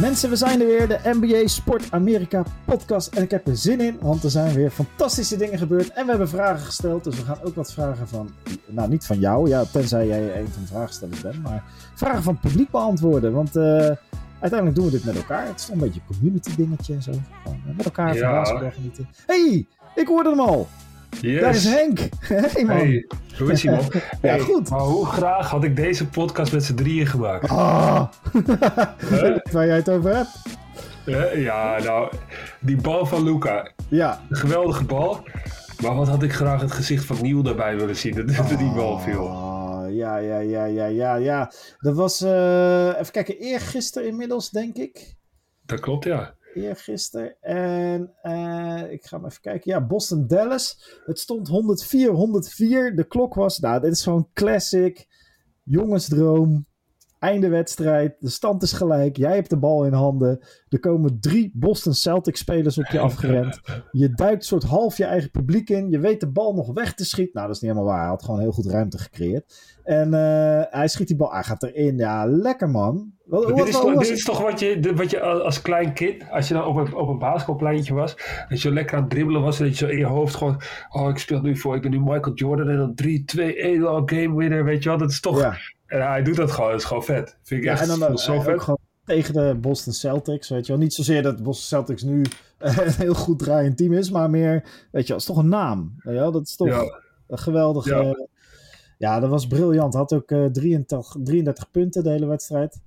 Mensen, 0.00 0.30
we 0.30 0.36
zijn 0.36 0.60
er 0.60 0.66
weer, 0.66 0.88
de 0.88 1.00
NBA 1.02 1.46
Sport 1.46 1.90
Amerika 1.90 2.42
podcast. 2.64 3.14
En 3.14 3.22
ik 3.22 3.30
heb 3.30 3.46
er 3.46 3.56
zin 3.56 3.80
in, 3.80 3.98
want 4.00 4.24
er 4.24 4.30
zijn 4.30 4.54
weer 4.54 4.70
fantastische 4.70 5.36
dingen 5.36 5.58
gebeurd. 5.58 5.92
En 5.92 6.04
we 6.04 6.10
hebben 6.10 6.28
vragen 6.28 6.64
gesteld, 6.64 7.04
dus 7.04 7.16
we 7.16 7.24
gaan 7.24 7.38
ook 7.42 7.54
wat 7.54 7.72
vragen 7.72 8.08
van... 8.08 8.30
Nou, 8.66 8.88
niet 8.88 9.06
van 9.06 9.18
jou, 9.18 9.48
ja, 9.48 9.64
tenzij 9.64 10.06
jij 10.06 10.40
een 10.40 10.48
van 10.48 10.62
de 10.62 10.68
vraagstellers 10.68 11.20
bent. 11.20 11.42
Maar 11.42 11.64
vragen 11.94 12.22
van 12.22 12.32
het 12.32 12.42
publiek 12.42 12.70
beantwoorden. 12.70 13.32
Want 13.32 13.56
uh, 13.56 13.62
uiteindelijk 14.40 14.74
doen 14.74 14.84
we 14.84 14.90
dit 14.90 15.04
met 15.04 15.16
elkaar. 15.16 15.46
Het 15.46 15.60
is 15.60 15.68
een 15.68 15.78
beetje 15.78 16.00
een 16.00 16.16
community 16.16 16.56
dingetje 16.56 16.94
en 16.94 17.02
zo. 17.02 17.12
Gewoon 17.42 17.62
met 17.76 17.84
elkaar 17.84 18.16
van 18.16 18.30
basketbal 18.30 18.70
genieten. 18.70 19.08
hey, 19.26 19.66
ik 19.94 20.06
hoorde 20.06 20.30
hem 20.30 20.40
al! 20.40 20.68
Yes. 21.20 21.40
Daar 21.40 21.54
is 21.54 21.64
Henk. 21.64 21.98
Hey 22.52 22.64
man. 22.64 22.76
Hey, 22.76 23.06
hoe 23.38 23.52
is 23.52 23.62
ja, 24.22 24.38
goed. 24.38 24.70
Maar 24.70 24.80
hoe 24.80 25.06
graag 25.06 25.50
had 25.50 25.64
ik 25.64 25.76
deze 25.76 26.08
podcast 26.08 26.52
met 26.52 26.64
z'n 26.64 26.74
drieën 26.74 27.06
gemaakt? 27.06 27.48
Ah. 27.48 28.06
Waar 29.52 29.66
jij 29.66 29.76
het 29.76 29.90
over 29.90 30.16
hebt? 30.16 30.28
Ja, 31.34 31.78
nou, 31.78 32.12
die 32.60 32.76
bal 32.76 33.06
van 33.06 33.22
Luca. 33.22 33.70
Ja. 33.88 34.20
Een 34.28 34.36
geweldige 34.36 34.84
bal. 34.84 35.22
Maar 35.82 35.94
wat 35.94 36.08
had 36.08 36.22
ik 36.22 36.32
graag 36.32 36.60
het 36.60 36.72
gezicht 36.72 37.04
van 37.04 37.16
Nieuw 37.20 37.42
daarbij 37.42 37.76
willen 37.76 37.96
zien, 37.96 38.14
dat 38.14 38.38
oh, 38.38 38.58
die 38.58 38.72
bal 38.72 38.98
viel. 38.98 39.24
Ja, 39.90 40.16
ja, 40.16 40.38
ja, 40.38 40.64
ja, 40.64 40.86
ja, 40.86 41.14
ja. 41.14 41.52
Dat 41.78 41.96
was, 41.96 42.22
uh, 42.22 42.86
even 42.98 43.12
kijken, 43.12 43.38
eergisteren 43.38 44.08
inmiddels, 44.08 44.50
denk 44.50 44.76
ik. 44.76 45.14
Dat 45.66 45.80
klopt, 45.80 46.04
ja 46.04 46.34
eergisteren. 46.54 47.36
En 47.40 48.14
uh, 48.22 48.92
ik 48.92 49.04
ga 49.04 49.18
maar 49.18 49.30
even 49.30 49.42
kijken. 49.42 49.70
Ja, 49.70 49.86
Boston 49.86 50.26
Dallas. 50.26 50.98
Het 51.04 51.18
stond 51.18 51.48
104, 51.48 52.10
104. 52.10 52.96
De 52.96 53.04
klok 53.04 53.34
was, 53.34 53.58
nou, 53.58 53.80
dit 53.80 53.92
is 53.92 54.02
gewoon 54.02 54.28
classic. 54.32 55.06
Jongensdroom. 55.62 56.66
Einde 57.20 57.48
wedstrijd. 57.48 58.14
De 58.18 58.28
stand 58.28 58.62
is 58.62 58.72
gelijk. 58.72 59.16
Jij 59.16 59.34
hebt 59.34 59.50
de 59.50 59.58
bal 59.58 59.84
in 59.84 59.92
handen. 59.92 60.40
Er 60.68 60.80
komen 60.80 61.20
drie 61.20 61.50
Boston 61.54 61.94
Celtics 61.94 62.40
spelers 62.40 62.78
op 62.78 62.86
je 62.86 62.98
afgerend. 63.08 63.60
Je 63.90 64.10
duikt 64.10 64.44
soort 64.44 64.62
half 64.62 64.96
je 64.96 65.04
eigen 65.04 65.30
publiek 65.30 65.70
in. 65.70 65.90
Je 65.90 65.98
weet 65.98 66.20
de 66.20 66.30
bal 66.30 66.54
nog 66.54 66.72
weg 66.72 66.94
te 66.94 67.04
schieten. 67.04 67.34
Nou, 67.34 67.46
dat 67.46 67.56
is 67.56 67.62
niet 67.62 67.70
helemaal 67.70 67.92
waar. 67.92 68.02
Hij 68.02 68.10
had 68.10 68.24
gewoon 68.24 68.40
heel 68.40 68.52
goed 68.52 68.66
ruimte 68.66 68.98
gecreëerd. 68.98 69.78
En 69.84 70.06
uh, 70.06 70.62
hij 70.70 70.88
schiet 70.88 71.06
die 71.06 71.16
bal. 71.16 71.32
Hij 71.32 71.42
gaat 71.42 71.62
erin. 71.62 71.96
Ja, 71.96 72.26
lekker 72.26 72.68
man. 72.68 73.12
Wat, 73.24 73.56
dit, 73.56 73.68
is 73.68 73.72
toch, 73.72 73.98
dit, 73.98 74.10
is 74.10 74.24
toch, 74.24 74.40
wat 74.42 74.60
je, 74.60 74.92
wat 74.94 75.10
je 75.10 75.20
als 75.20 75.62
klein 75.62 75.92
kind, 75.92 76.30
als 76.30 76.48
je 76.48 76.54
dan 76.54 76.64
op 76.64 76.76
een, 76.76 76.94
op 76.94 77.08
een 77.08 77.18
basketbalpleintje 77.18 77.94
was, 77.94 78.16
dat 78.48 78.62
je 78.62 78.72
lekker 78.72 78.96
aan 78.96 79.02
het 79.02 79.10
dribbelen 79.10 79.42
was 79.42 79.58
en 79.58 79.64
dat 79.64 79.78
je 79.78 79.84
zo 79.84 79.90
in 79.92 79.98
je 79.98 80.06
hoofd 80.06 80.34
gewoon, 80.34 80.60
oh 80.88 81.08
ik 81.08 81.18
speel 81.18 81.40
nu 81.40 81.56
voor, 81.56 81.74
ik 81.74 81.82
ben 81.82 81.90
nu 81.90 82.00
Michael 82.00 82.34
Jordan 82.34 82.68
en 82.68 82.76
dan 82.76 82.94
3, 82.94 83.24
2, 83.24 83.56
1, 83.56 83.82
game 83.82 84.36
winner, 84.36 84.64
weet 84.64 84.82
je 84.82 84.88
wel. 84.88 84.98
Dat 84.98 85.10
is 85.10 85.20
toch, 85.20 85.40
ja. 85.40 85.56
En 85.90 86.06
hij 86.06 86.22
doet 86.22 86.36
dat 86.36 86.50
gewoon, 86.50 86.70
dat 86.70 86.80
is 86.80 86.86
gewoon 86.86 87.04
vet. 87.04 87.36
Vind 87.42 87.60
ik 87.60 87.66
ja, 87.66 87.72
echt 87.72 87.88
en 87.88 87.98
dan, 87.98 88.18
zo 88.18 88.40
vet. 88.40 88.62
Gewoon 88.62 88.78
tegen 89.04 89.34
de 89.34 89.56
Boston 89.60 89.92
Celtics, 89.92 90.48
weet 90.48 90.66
je 90.66 90.72
wel. 90.72 90.80
Niet 90.80 90.94
zozeer 90.94 91.22
dat 91.22 91.42
Boston 91.42 91.66
Celtics 91.66 92.02
nu 92.02 92.24
een 92.58 92.92
heel 92.92 93.14
goed 93.14 93.38
draaiend 93.38 93.76
team 93.76 93.92
is, 93.92 94.10
maar 94.10 94.30
meer, 94.30 94.64
weet 94.90 95.02
je 95.02 95.08
wel, 95.08 95.16
is 95.16 95.24
toch 95.24 95.36
een 95.36 95.48
naam. 95.48 95.94
Weet 95.96 96.14
je 96.14 96.20
wel? 96.20 96.32
Dat 96.32 96.46
is 96.46 96.56
toch 96.56 96.68
ja. 96.68 97.00
een 97.28 97.38
geweldige... 97.38 97.94
Ja. 97.94 98.26
ja. 98.98 99.20
dat 99.20 99.30
was 99.30 99.46
briljant. 99.46 99.94
Had 99.94 100.12
ook 100.12 100.30
uh, 100.30 100.46
33, 100.46 101.16
33 101.24 101.70
punten 101.70 102.02
de 102.02 102.10
hele 102.10 102.26
wedstrijd. 102.26 102.80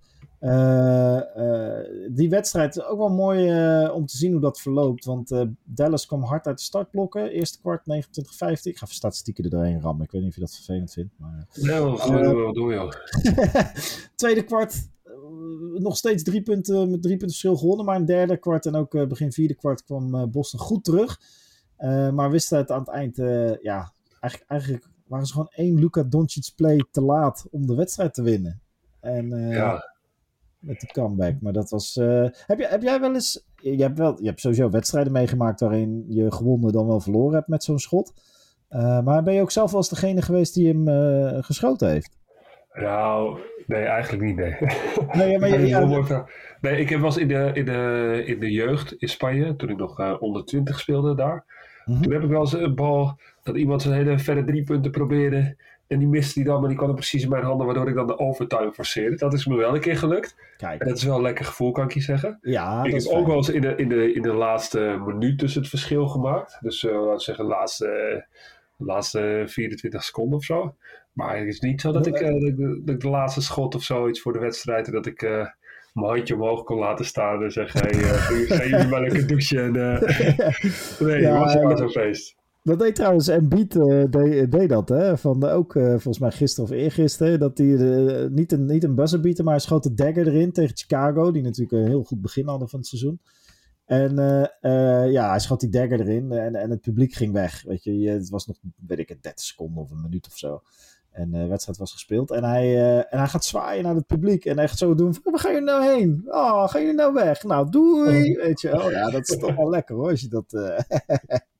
Uh, 0.44 1.22
uh, 1.38 1.80
die 2.09 2.30
wedstrijd 2.30 2.77
is 2.77 2.83
ook 2.83 2.97
wel 2.97 3.09
mooi 3.09 3.52
uh, 3.83 3.95
om 3.95 4.05
te 4.05 4.17
zien 4.17 4.31
hoe 4.31 4.41
dat 4.41 4.61
verloopt. 4.61 5.05
Want 5.05 5.45
Dallas 5.63 6.05
kwam 6.05 6.23
hard 6.23 6.47
uit 6.47 6.58
de 6.58 6.63
startblokken. 6.63 7.30
Eerste 7.30 7.59
kwart 7.59 7.81
29-15. 7.81 7.86
Ik 7.86 8.77
ga 8.77 8.86
even 8.86 8.88
statistieken 8.88 9.44
er 9.44 9.49
doorheen 9.49 9.81
rammen. 9.81 10.05
Ik 10.05 10.11
weet 10.11 10.21
niet 10.21 10.30
of 10.30 10.36
je 10.36 10.41
dat 10.41 10.55
vervelend 10.55 10.94
vindt. 10.94 11.14
Maar, 11.17 11.47
nee, 11.53 11.81
wel, 12.36 12.53
doe 12.53 12.71
je 12.73 12.97
Tweede 14.16 14.44
kwart 14.44 14.89
nog 15.73 15.97
steeds 15.97 16.23
drie 16.23 16.41
punten 16.41 16.89
met 16.89 17.02
drie 17.02 17.17
punten 17.17 17.38
verschil 17.38 17.55
gewonnen. 17.58 17.86
Maar 17.86 17.99
in 17.99 18.05
derde 18.05 18.38
kwart 18.38 18.66
en 18.66 18.75
ook 18.75 19.08
begin 19.08 19.31
vierde 19.31 19.55
kwart 19.55 19.83
kwam 19.83 20.31
Boston 20.31 20.60
goed 20.60 20.83
terug. 20.83 21.20
maar 22.14 22.31
wisten 22.31 22.58
het 22.58 22.71
aan 22.71 22.80
het 22.80 22.89
eind, 22.89 23.15
ja, 23.61 23.93
eigenlijk, 24.20 24.52
eigenlijk 24.52 24.87
waren 25.08 25.25
ze 25.25 25.33
gewoon 25.33 25.52
één 25.55 25.80
Luka 25.80 26.04
Doncic 26.04 26.52
play 26.55 26.86
te 26.92 27.02
laat 27.02 27.48
om 27.52 27.67
de 27.67 27.75
wedstrijd 27.75 28.14
te 28.14 28.21
winnen. 28.21 28.61
En 28.99 29.30
ja 29.30 29.92
met 30.63 30.79
de 30.79 30.87
comeback. 30.87 31.35
Maar 31.41 31.53
dat 31.53 31.69
was. 31.69 31.95
Uh, 31.95 32.27
heb, 32.45 32.59
je, 32.59 32.67
heb 32.67 32.81
jij 32.81 32.99
wel 32.99 33.13
eens. 33.13 33.45
Je 33.55 33.81
hebt, 33.81 33.97
wel, 33.97 34.17
je 34.21 34.27
hebt 34.27 34.39
sowieso 34.39 34.69
wedstrijden 34.69 35.11
meegemaakt 35.11 35.59
waarin 35.59 36.05
je 36.07 36.31
gewonnen 36.31 36.71
dan 36.71 36.87
wel 36.87 36.99
verloren 36.99 37.35
hebt 37.35 37.47
met 37.47 37.63
zo'n 37.63 37.79
schot. 37.79 38.13
Uh, 38.69 39.01
maar 39.01 39.23
ben 39.23 39.33
je 39.33 39.41
ook 39.41 39.51
zelf 39.51 39.71
wel 39.71 39.79
eens 39.79 39.89
degene 39.89 40.21
geweest 40.21 40.53
die 40.53 40.67
hem 40.67 40.87
uh, 40.87 41.43
geschoten 41.43 41.89
heeft? 41.89 42.19
Nou, 42.73 43.39
nee, 43.67 43.83
eigenlijk 43.83 44.23
niet, 44.23 44.35
nee. 44.35 44.55
Nee, 45.11 45.39
maar 45.39 45.49
je, 45.59 45.67
ja, 45.67 46.25
nee 46.61 46.77
ik 46.77 46.89
heb 46.89 46.99
wel 46.99 47.07
eens 47.07 47.17
in 47.17 47.27
de, 47.27 47.51
in, 47.53 47.65
de, 47.65 48.23
in 48.25 48.39
de 48.39 48.51
jeugd 48.51 48.93
in 48.93 49.09
Spanje, 49.09 49.55
toen 49.55 49.69
ik 49.69 49.77
nog 49.77 50.19
onder 50.19 50.45
20 50.45 50.80
speelde 50.80 51.15
daar. 51.15 51.45
Mm 51.85 51.93
-hmm. 51.93 52.03
Toen 52.03 52.13
heb 52.13 52.23
ik 52.23 52.30
wel 52.30 52.39
eens 52.39 52.53
een 52.53 52.75
bal 52.75 53.19
dat 53.43 53.57
iemand 53.57 53.81
zijn 53.81 53.93
hele 53.93 54.19
verre 54.19 54.43
drie 54.43 54.63
punten 54.63 54.91
probeerde. 54.91 55.55
En 55.93 55.99
die 55.99 56.08
miste 56.08 56.33
die 56.33 56.43
dan, 56.43 56.59
maar 56.59 56.70
die 56.70 56.77
kwam 56.77 56.89
er 56.89 56.95
precies 56.95 57.23
in 57.23 57.30
mijn 57.30 57.43
handen, 57.43 57.65
waardoor 57.65 57.87
ik 57.87 57.95
dan 57.95 58.08
de 58.08 58.20
overtime 58.20 58.71
forceerde. 58.73 59.15
Dat 59.15 59.33
is 59.33 59.45
me 59.45 59.55
wel 59.55 59.76
een 59.76 59.81
keer 59.81 59.98
gelukt. 59.98 60.36
Kijk. 60.58 60.81
En 60.81 60.87
dat 60.87 60.98
is 60.98 61.04
wel 61.04 61.15
een 61.15 61.21
lekker 61.21 61.45
gevoel, 61.45 61.71
kan 61.71 61.83
ik 61.83 61.93
je 61.93 62.02
zeggen. 62.02 62.37
Ja, 62.42 62.83
ik 62.83 62.93
heb 62.93 63.14
ook 63.14 63.27
wel 63.27 63.36
eens 63.36 63.49
in 63.49 63.61
de, 63.61 63.76
in, 63.76 63.89
de, 63.89 64.14
in 64.14 64.21
de 64.21 64.33
laatste 64.33 65.02
minuut 65.05 65.39
dus 65.39 65.55
het 65.55 65.67
verschil 65.67 66.08
gemaakt. 66.08 66.58
Dus 66.61 66.83
uh, 66.83 66.92
laten 66.92 67.14
we 67.14 67.20
zeggen, 67.20 67.45
de 67.45 67.52
laatste, 67.52 68.26
laatste 68.77 69.43
24 69.48 70.04
seconden 70.04 70.37
of 70.37 70.43
zo. 70.43 70.76
Maar 71.11 71.37
het 71.37 71.48
is 71.48 71.59
niet 71.59 71.81
zo 71.81 71.92
dat 71.92 72.08
ik, 72.08 72.21
uh, 72.21 72.30
de, 72.30 72.98
de, 72.98 73.10
laatste 73.10 73.42
schot 73.42 73.75
of 73.75 73.83
zoiets 73.83 74.21
voor 74.21 74.33
de 74.33 74.39
wedstrijd, 74.39 74.92
dat 74.92 75.05
ik 75.05 75.21
uh, 75.21 75.48
mijn 75.93 76.08
handje 76.08 76.33
omhoog 76.33 76.64
kon 76.64 76.77
laten 76.77 77.05
staan 77.05 77.43
en 77.43 77.52
zeggen: 77.52 77.81
hey, 77.81 77.93
ga 78.58 78.65
jullie 78.65 78.87
maar 78.87 79.02
lekker 79.02 79.27
douchen. 79.27 79.64
En, 79.64 79.71
nee, 81.08 81.21
ja, 81.21 81.39
was 81.39 81.55
maar 81.55 81.77
zo'n 81.77 81.89
feest. 81.89 82.36
Dat 82.63 82.79
deed 82.79 82.95
trouwens 82.95 83.27
Embiid 83.27 83.75
uh, 83.75 84.03
deed, 84.09 84.51
deed 84.51 84.69
dat, 84.69 84.89
hè? 84.89 85.17
Van, 85.17 85.45
uh, 85.45 85.55
ook 85.55 85.75
uh, 85.75 85.89
volgens 85.89 86.19
mij 86.19 86.31
gisteren 86.31 86.69
of 86.69 86.75
eergisteren. 86.75 87.39
Dat 87.39 87.57
hij 87.57 87.67
niet, 88.31 88.51
een, 88.51 88.65
niet 88.65 88.83
een 88.83 88.93
maar 88.93 89.19
hij 89.43 89.59
schoot 89.59 89.83
de 89.83 89.93
dagger 89.93 90.27
erin 90.27 90.51
tegen 90.51 90.77
Chicago. 90.77 91.31
Die 91.31 91.41
natuurlijk 91.41 91.71
een 91.71 91.87
heel 91.87 92.03
goed 92.03 92.21
begin 92.21 92.47
hadden 92.47 92.69
van 92.69 92.79
het 92.79 92.87
seizoen. 92.87 93.21
En 93.85 94.15
ja, 95.11 95.29
hij 95.29 95.39
schoot 95.39 95.59
die 95.59 95.69
dagger 95.69 95.99
erin 95.99 96.31
en, 96.31 96.55
en 96.55 96.69
het 96.69 96.81
publiek 96.81 97.13
ging 97.13 97.33
weg. 97.33 97.63
Weet 97.63 97.83
je, 97.83 98.09
het 98.09 98.29
was 98.29 98.47
nog, 98.47 98.57
weet 98.87 98.99
ik 98.99 99.07
30 99.07 99.45
seconden 99.45 99.83
of 99.83 99.91
een 99.91 100.01
minuut 100.01 100.27
of 100.27 100.37
zo. 100.37 100.61
En 101.11 101.31
de 101.31 101.47
wedstrijd 101.47 101.77
was 101.77 101.91
gespeeld. 101.91 102.31
En 102.31 102.43
hij, 102.43 102.99
en 103.09 103.17
hij 103.17 103.27
gaat 103.27 103.45
zwaaien 103.45 103.83
naar 103.83 103.95
het 103.95 104.07
publiek. 104.07 104.45
En 104.45 104.57
echt 104.57 104.77
zo 104.77 104.95
doen: 104.95 105.15
waar 105.23 105.39
ga 105.39 105.49
je 105.49 105.61
nou 105.61 105.83
heen? 105.83 106.23
Oh, 106.25 106.67
ga 106.67 106.80
je 106.80 106.93
nou 106.93 107.13
weg? 107.13 107.43
Nou, 107.43 107.69
doei. 107.69 108.35
Weet 108.35 108.61
je, 108.61 108.83
oh 108.83 108.91
ja, 108.91 109.09
dat 109.09 109.30
is 109.30 109.37
toch 109.37 109.55
wel 109.55 109.69
lekker 109.69 109.95
hoor. 109.95 110.09
Als 110.09 110.21
je 110.21 110.27
dat. 110.27 110.53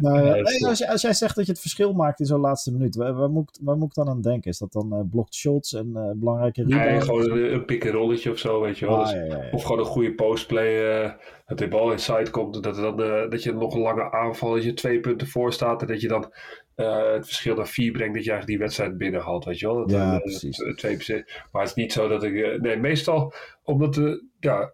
Maar, 0.00 0.24
ja, 0.24 0.42
als, 0.68 0.86
als, 0.86 1.02
jij 1.02 1.12
zegt 1.12 1.36
dat 1.36 1.46
je 1.46 1.52
het 1.52 1.60
verschil 1.60 1.92
maakt 1.92 2.20
in 2.20 2.26
zo'n 2.26 2.40
laatste 2.40 2.72
minuut, 2.72 2.96
waar, 2.96 3.14
waar, 3.14 3.30
moet, 3.30 3.58
waar 3.62 3.76
moet 3.76 3.88
ik 3.88 3.94
dan 3.94 4.08
aan 4.08 4.20
denken? 4.20 4.50
Is 4.50 4.58
dat 4.58 4.72
dan 4.72 4.94
uh, 4.94 5.00
blocked 5.10 5.34
shots 5.34 5.74
en 5.74 5.90
uh, 5.94 6.10
belangrijke 6.14 6.62
rebounds? 6.62 6.90
Nee, 6.90 7.00
gewoon 7.00 7.30
een, 7.30 7.52
een 7.52 7.64
pick 7.64 7.84
rolletje 7.84 8.30
of 8.30 8.38
zo, 8.38 8.60
weet 8.60 8.78
je 8.78 8.86
wel. 8.86 8.96
Ah, 8.96 9.02
dus, 9.02 9.12
ja, 9.12 9.24
ja, 9.24 9.50
of 9.52 9.62
gewoon 9.62 9.78
een 9.78 9.84
goede 9.84 10.14
postplay, 10.14 11.02
uh, 11.04 11.12
dat 11.46 11.58
de 11.58 11.68
bal 11.68 11.92
inside 11.92 12.30
komt, 12.30 12.62
dat, 12.62 12.76
dan, 12.76 12.96
dat 13.30 13.42
je 13.42 13.52
nog 13.52 13.74
een 13.74 13.80
lange 13.80 14.12
aanval, 14.12 14.54
dat 14.54 14.64
je 14.64 14.74
twee 14.74 15.00
punten 15.00 15.26
voor 15.26 15.52
staat 15.52 15.80
en 15.80 15.86
dat 15.88 16.00
je 16.00 16.08
dan 16.08 16.32
het 16.74 17.26
verschil 17.26 17.54
naar 17.54 17.68
vier 17.68 17.92
brengt, 17.92 18.14
dat 18.14 18.24
je 18.24 18.30
eigenlijk 18.30 18.58
die 18.58 18.66
wedstrijd 18.66 18.98
binnenhaalt, 18.98 19.44
weet 19.44 19.58
je 19.58 19.66
wel. 19.66 19.76
Dat, 19.76 19.90
ja, 19.90 20.18
precies. 20.18 20.56
Twee, 20.76 21.24
maar 21.52 21.62
het 21.62 21.70
is 21.70 21.76
niet 21.76 21.92
zo 21.92 22.08
dat 22.08 22.22
ik, 22.22 22.60
nee, 22.60 22.76
meestal 22.76 23.32
omdat, 23.62 24.20
ja, 24.40 24.72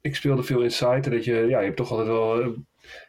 ik 0.00 0.16
speelde 0.16 0.42
veel 0.42 0.62
inside 0.62 1.00
en 1.00 1.10
dat 1.10 1.24
je, 1.24 1.34
ja, 1.34 1.58
je 1.58 1.64
hebt 1.64 1.76
toch 1.76 1.90
altijd 1.90 2.08
wel 2.08 2.54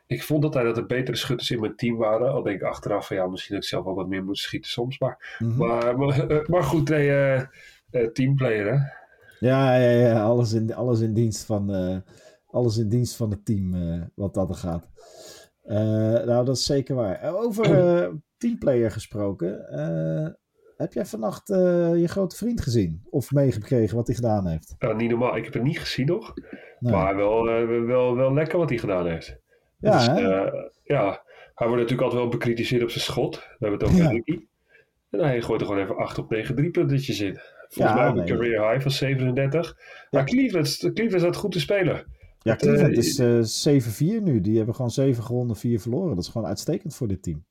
ik 0.07 0.23
vond 0.23 0.43
altijd 0.43 0.65
dat 0.65 0.77
er 0.77 0.85
betere 0.85 1.17
schutters 1.17 1.51
in 1.51 1.59
mijn 1.59 1.75
team 1.75 1.97
waren. 1.97 2.31
Al 2.31 2.43
denk 2.43 2.61
ik 2.61 2.67
achteraf 2.67 3.07
van 3.07 3.15
ja, 3.15 3.27
misschien 3.27 3.55
dat 3.55 3.63
ik 3.63 3.69
zelf 3.69 3.85
ook 3.85 3.95
wat 3.95 4.07
meer 4.07 4.23
moet 4.23 4.37
schieten 4.37 4.71
soms. 4.71 4.99
Maar, 4.99 5.37
mhm. 5.39 5.57
maar, 5.57 5.97
maar, 5.97 6.29
eh, 6.29 6.45
maar, 6.45 6.63
goed, 6.63 6.89
nee, 6.89 7.09
uh, 7.91 8.07
teamplayer 8.13 8.65
hè. 8.65 8.77
Ja, 9.39 9.75
ja, 9.75 9.89
ja. 9.89 10.23
Alles, 10.23 10.53
in, 10.53 10.73
alles, 10.73 10.99
in 10.99 11.13
dienst 11.13 11.45
van, 11.45 11.71
alles 12.47 12.77
in 12.77 12.89
dienst 12.89 13.15
van 13.15 13.29
het 13.29 13.45
team 13.45 13.75
wat 14.15 14.33
dat 14.33 14.49
er 14.49 14.55
gaat. 14.55 14.89
nou, 16.25 16.45
dat 16.45 16.55
is 16.55 16.65
zeker 16.65 16.95
waar. 16.95 17.35
Over 17.35 17.65
teamplayer 18.37 18.91
gesproken. 18.91 19.65
Heb 20.77 20.93
jij 20.93 21.05
vannacht 21.05 21.47
je 21.47 22.07
grote 22.07 22.35
vriend 22.35 22.61
gezien? 22.61 23.01
Of 23.09 23.31
meegekregen 23.31 23.95
wat 23.95 24.07
hij 24.07 24.15
gedaan 24.15 24.47
heeft? 24.47 24.75
niet 24.95 25.09
normaal. 25.09 25.37
Ik 25.37 25.43
heb 25.43 25.53
het 25.53 25.63
niet 25.63 25.79
gezien 25.79 26.05
nog. 26.05 26.33
Maar 26.79 27.15
wel, 27.15 27.45
wel, 27.85 28.15
wel 28.15 28.33
lekker 28.33 28.57
wat 28.57 28.69
hij 28.69 28.77
gedaan 28.77 29.07
heeft. 29.07 29.39
Ja, 29.77 30.13
dus, 30.13 30.21
uh, 30.21 30.47
ja, 30.83 31.23
hij 31.53 31.67
wordt 31.67 31.81
natuurlijk 31.81 32.01
altijd 32.01 32.21
wel 32.21 32.29
bekritiseerd 32.29 32.83
op 32.83 32.89
zijn 32.89 33.03
schot. 33.03 33.35
We 33.35 33.67
hebben 33.67 33.79
het 33.79 33.87
over 33.89 34.03
ja. 34.03 34.09
Ricky. 34.09 34.39
En 35.09 35.19
hij 35.19 35.41
gooit 35.41 35.61
er 35.61 35.67
gewoon 35.67 35.81
even 35.81 35.97
8 35.97 36.17
op 36.17 36.29
9 36.29 36.55
drie 36.55 36.71
puntjes 36.71 37.19
in. 37.19 37.39
Volgens 37.67 37.97
mij 37.97 38.07
ook 38.07 38.15
een 38.15 38.25
career 38.25 38.69
high 38.69 38.81
van 38.81 38.91
37. 38.91 39.77
Maar 40.11 40.25
Cleveland, 40.25 40.77
Cleveland 40.77 41.21
staat 41.21 41.35
goed 41.35 41.51
te 41.51 41.59
spelen. 41.59 42.05
Ja, 42.39 42.55
Cleveland 42.55 42.91
uh, 42.91 42.97
is 42.97 43.19
uh, 43.19 43.75
eh, 43.75 44.19
7-4 44.19 44.23
nu. 44.23 44.41
Die 44.41 44.57
hebben 44.57 44.75
gewoon 44.75 44.91
7 44.91 45.23
gewonnen, 45.23 45.55
4 45.55 45.79
verloren. 45.79 46.15
Dat 46.15 46.23
is 46.23 46.31
gewoon 46.31 46.47
uitstekend 46.47 46.95
voor 46.95 47.07
dit 47.07 47.23
team. 47.23 47.45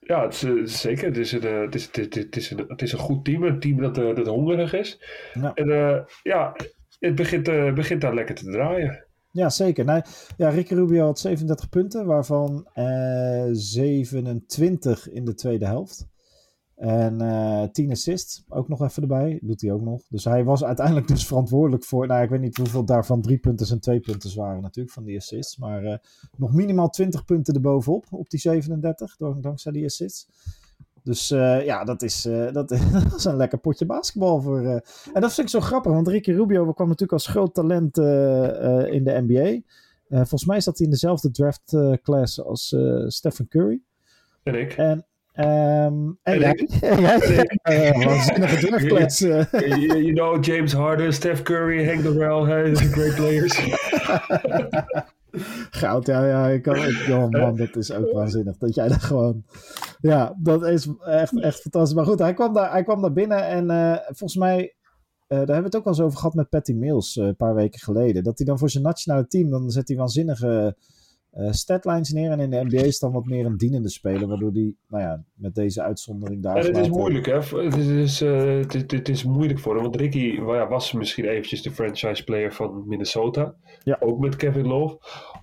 Ja, 0.00 0.22
het 0.22 0.42
is, 0.42 0.80
zeker. 0.80 1.06
Het 1.06 1.16
is, 1.16 1.32
een, 1.32 1.42
het, 1.42 1.74
is, 1.74 1.84
het, 1.92 2.16
is, 2.16 2.22
het, 2.22 2.36
is 2.36 2.50
een, 2.50 2.64
het 2.68 2.82
is 2.82 2.92
een 2.92 2.98
goed 2.98 3.24
team. 3.24 3.42
Een 3.42 3.60
team 3.60 3.80
dat, 3.80 3.94
dat 3.94 4.26
hongerig 4.26 4.72
is. 4.72 5.02
Ja. 5.34 5.54
En 5.54 6.06
ja, 6.22 6.56
het 6.98 7.14
begint, 7.14 7.74
begint 7.74 8.00
daar 8.00 8.14
lekker 8.14 8.34
te 8.34 8.50
draaien. 8.50 9.06
Ja, 9.32 9.50
zeker. 9.50 9.84
Nee, 9.84 10.02
ja, 10.36 10.48
Ricky 10.48 10.74
Rubio 10.74 11.04
had 11.04 11.18
37 11.18 11.68
punten, 11.68 12.06
waarvan 12.06 12.68
uh, 12.74 13.48
27 13.52 15.10
in 15.10 15.24
de 15.24 15.34
tweede 15.34 15.66
helft. 15.66 16.10
En 16.74 17.22
uh, 17.22 17.62
10 17.62 17.90
assists, 17.90 18.44
ook 18.48 18.68
nog 18.68 18.82
even 18.82 19.02
erbij, 19.02 19.38
doet 19.42 19.60
hij 19.60 19.72
ook 19.72 19.82
nog. 19.82 20.02
Dus 20.08 20.24
hij 20.24 20.44
was 20.44 20.64
uiteindelijk 20.64 21.08
dus 21.08 21.26
verantwoordelijk 21.26 21.84
voor, 21.84 22.06
nou 22.06 22.22
ik 22.22 22.30
weet 22.30 22.40
niet 22.40 22.56
hoeveel 22.56 22.84
daarvan 22.84 23.22
drie 23.22 23.38
punten 23.38 23.68
en 23.70 23.80
twee 23.80 24.00
punten 24.00 24.36
waren 24.36 24.62
natuurlijk 24.62 24.94
van 24.94 25.04
die 25.04 25.16
assists. 25.16 25.56
Maar 25.56 25.84
uh, 25.84 25.96
nog 26.36 26.52
minimaal 26.52 26.88
20 26.88 27.24
punten 27.24 27.54
erbovenop, 27.54 28.06
op 28.10 28.30
die 28.30 28.40
37, 28.40 29.16
dankzij 29.40 29.72
die 29.72 29.84
assists. 29.84 30.28
Dus 31.04 31.30
uh, 31.30 31.64
ja, 31.64 31.84
dat 31.84 32.02
is, 32.02 32.26
uh, 32.26 32.52
dat, 32.52 32.68
dat, 33.08 33.14
is 33.16 33.24
een 33.24 33.36
lekker 33.36 33.58
potje 33.58 33.86
basketbal. 33.86 34.40
Voor, 34.40 34.62
uh, 34.62 34.72
en 35.12 35.20
dat 35.20 35.34
vind 35.34 35.46
ik 35.46 35.48
zo 35.48 35.60
grappig, 35.60 35.92
want 35.92 36.08
Ricky 36.08 36.32
Rubio 36.32 36.72
kwam 36.72 36.88
natuurlijk 36.88 37.12
als 37.12 37.26
groot 37.26 37.54
talent 37.54 37.96
in 38.88 39.04
de 39.04 39.24
NBA. 39.26 39.60
volgens 40.08 40.44
mij 40.44 40.60
zat 40.60 40.76
hij 40.76 40.86
in 40.86 40.92
dezelfde 40.92 41.30
draft 41.30 41.76
class 42.02 42.44
als 42.44 42.76
Stephen 43.06 43.48
Curry. 43.48 43.80
En 44.42 44.54
ik. 44.54 44.72
En, 44.72 45.06
um, 45.36 46.18
en, 46.22 46.38
jij, 46.38 46.68
waanzinnige 48.04 48.66
draft 48.66 48.86
class. 48.86 49.18
you, 49.18 50.02
you 50.02 50.12
know 50.12 50.44
James 50.44 50.72
Harden, 50.72 51.12
Steph 51.12 51.42
Curry, 51.42 51.86
Hank 51.86 52.02
Durrell, 52.02 52.44
hey, 52.44 52.74
great 52.96 53.14
players. 53.14 53.60
Goud, 55.70 56.06
ja, 56.06 56.26
ja. 56.26 56.48
Ik 56.48 56.62
kan, 56.62 56.78
oh 57.10 57.28
man, 57.28 57.56
dat 57.66 57.76
is 57.76 57.92
ook 57.92 58.12
waanzinnig. 58.12 58.56
Dat 58.56 58.74
jij 58.74 58.88
daar 58.88 59.00
gewoon. 59.00 59.44
Ja, 60.00 60.36
dat 60.38 60.66
is 60.66 60.88
echt, 61.00 61.40
echt 61.40 61.60
fantastisch. 61.60 61.94
Maar 61.94 62.06
goed, 62.06 62.18
hij 62.18 62.34
kwam 62.34 62.52
daar, 62.52 62.70
hij 62.70 62.82
kwam 62.82 63.00
daar 63.00 63.12
binnen 63.12 63.46
en 63.46 63.70
uh, 63.70 63.96
volgens 64.04 64.36
mij. 64.36 64.60
Uh, 64.60 65.38
daar 65.38 65.38
hebben 65.38 65.56
we 65.56 65.64
het 65.64 65.76
ook 65.76 65.84
wel 65.84 65.92
eens 65.92 66.02
over 66.02 66.18
gehad 66.18 66.34
met 66.34 66.48
Patty 66.48 66.72
Mills 66.72 67.16
uh, 67.16 67.26
een 67.26 67.36
paar 67.36 67.54
weken 67.54 67.80
geleden. 67.80 68.24
Dat 68.24 68.38
hij 68.38 68.46
dan 68.46 68.58
voor 68.58 68.70
zijn 68.70 68.84
nationale 68.84 69.26
team. 69.26 69.50
dan 69.50 69.70
zet 69.70 69.88
hij 69.88 69.96
waanzinnige 69.96 70.76
statlines 71.34 72.12
neer. 72.12 72.30
En 72.30 72.40
in 72.40 72.50
de 72.50 72.64
NBA 72.64 72.82
is 72.82 72.98
dan 72.98 73.12
wat 73.12 73.24
meer 73.24 73.46
een 73.46 73.56
dienende 73.56 73.88
speler. 73.88 74.28
Waardoor 74.28 74.52
hij, 74.52 74.74
nou 74.88 75.02
ja, 75.02 75.24
met 75.34 75.54
deze 75.54 75.82
uitzondering 75.82 76.42
daar. 76.42 76.56
Ja, 76.56 76.66
het 76.66 76.76
is 76.76 76.88
moeilijk, 76.88 77.26
hè? 77.26 77.38
Het 77.38 77.76
is, 77.76 78.20
het, 78.20 78.74
is, 78.74 78.82
het 78.86 79.08
is 79.08 79.24
moeilijk 79.24 79.58
voor 79.58 79.74
hem. 79.74 79.82
Want 79.82 79.96
Ricky 79.96 80.18
ja, 80.18 80.68
was 80.68 80.92
misschien 80.92 81.24
eventjes 81.24 81.62
de 81.62 81.70
franchise 81.70 82.24
player 82.24 82.52
van 82.52 82.84
Minnesota. 82.86 83.54
Ja. 83.82 83.96
Ook 84.00 84.18
met 84.18 84.36
Kevin 84.36 84.66
Love. 84.66 84.98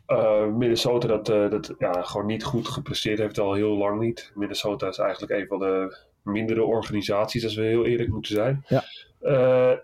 Uh, 0.08 0.54
Minnesota 0.56 1.08
dat, 1.08 1.30
uh, 1.30 1.50
dat 1.50 1.76
ja, 1.78 2.02
gewoon 2.02 2.28
niet 2.28 2.44
goed 2.44 2.68
gepresteerd 2.68 3.20
heeft 3.20 3.40
al 3.40 3.54
heel 3.54 3.78
lang 3.78 4.00
niet. 4.00 4.32
Minnesota 4.36 4.88
is 4.88 4.98
eigenlijk 4.98 5.32
een 5.32 5.48
van 5.48 5.60
de 5.60 5.98
mindere 6.24 6.64
organisaties, 6.64 7.44
als 7.44 7.56
we 7.56 7.64
heel 7.64 7.86
eerlijk 7.86 8.10
moeten 8.10 8.36
zijn. 8.36 8.66
Ja, 8.68 8.84
uh, 9.22 9.78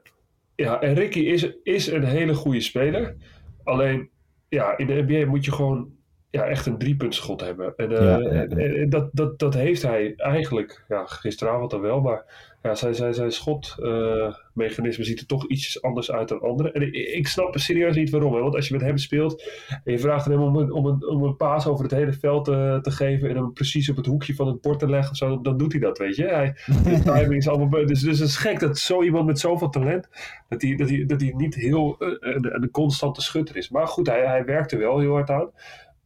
ja 0.56 0.82
en 0.82 0.94
Ricky 0.94 1.20
is, 1.20 1.52
is 1.64 1.88
een 1.88 2.04
hele 2.04 2.34
goede 2.34 2.62
speler. 2.62 3.16
Alleen 3.64 4.10
ja, 4.56 4.78
in 4.78 4.88
de 4.88 5.04
NBA 5.08 5.30
moet 5.30 5.46
je 5.46 5.52
gewoon 5.52 5.88
ja, 6.36 6.44
echt 6.44 6.66
een 6.66 6.78
driepuntschot 6.78 7.42
hebben. 7.42 7.74
En, 7.76 7.90
ja, 7.90 8.02
ja, 8.02 8.18
ja. 8.18 8.48
en 8.48 8.90
dat, 8.90 9.10
dat, 9.12 9.40
dat 9.40 9.54
heeft 9.54 9.82
hij 9.82 10.14
eigenlijk, 10.16 10.86
ja, 10.88 11.06
gisteravond 11.06 11.72
dan 11.72 11.82
wel, 11.82 12.02
maar 12.02 12.26
ja, 12.66 12.76
zijn, 12.76 12.96
zijn, 12.96 13.14
zijn 13.14 13.32
schotmechanisme 13.32 15.04
uh, 15.04 15.10
ziet 15.10 15.20
er 15.20 15.26
toch 15.26 15.48
iets 15.48 15.82
anders 15.82 16.12
uit 16.12 16.28
dan 16.28 16.42
andere. 16.42 16.72
En 16.72 16.82
ik, 16.82 16.94
ik 16.94 17.28
snap 17.28 17.58
serieus 17.58 17.96
niet 17.96 18.10
waarom. 18.10 18.34
Hè? 18.34 18.40
Want 18.40 18.56
als 18.56 18.68
je 18.68 18.74
met 18.74 18.84
hem 18.84 18.98
speelt 18.98 19.44
en 19.84 19.92
je 19.92 20.00
vraagt 20.00 20.26
hem 20.26 20.42
om 20.42 20.56
een, 20.56 20.72
om 20.72 20.86
een, 20.86 21.08
om 21.08 21.24
een 21.24 21.36
paas 21.36 21.68
over 21.68 21.84
het 21.84 21.94
hele 21.94 22.14
veld 22.14 22.48
uh, 22.48 22.78
te 22.78 22.92
geven 22.92 23.30
en 23.30 23.36
hem 23.36 23.54
precies 23.54 23.90
op 23.90 23.96
het 23.96 24.06
hoekje 24.06 24.36
van 24.36 24.48
het 24.48 24.62
bord 24.62 24.80
te 24.80 24.90
leggen, 24.90 25.16
zo, 25.16 25.42
dan 25.42 25.58
doet 25.58 25.72
hij 25.72 25.82
dat, 25.82 25.98
weet 25.98 26.16
je. 26.16 26.26
Hij, 26.26 26.56
de 26.84 27.02
timing 27.04 27.36
is 27.36 27.48
allemaal... 27.48 27.86
Dus, 27.86 28.02
dus 28.02 28.20
het 28.20 28.30
is 28.30 28.38
gek 28.38 28.60
dat 28.60 28.78
zo 28.78 29.04
iemand 29.04 29.26
met 29.26 29.40
zoveel 29.40 29.70
talent, 29.70 30.10
dat 30.50 30.62
hij, 30.62 30.76
dat 30.76 30.90
hij, 30.90 31.06
dat 31.06 31.22
hij 31.22 31.34
niet 31.36 31.56
heel 31.56 31.96
uh, 32.00 32.10
een, 32.20 32.56
een 32.56 32.72
constante 32.72 33.22
schutter 33.22 33.56
is. 33.56 33.70
Maar 33.70 33.88
goed, 33.88 34.08
hij, 34.08 34.26
hij 34.26 34.46
werkt 34.46 34.72
er 34.72 34.80
wel 34.80 35.00
heel 35.00 35.14
hard 35.14 35.30
aan. 35.30 35.50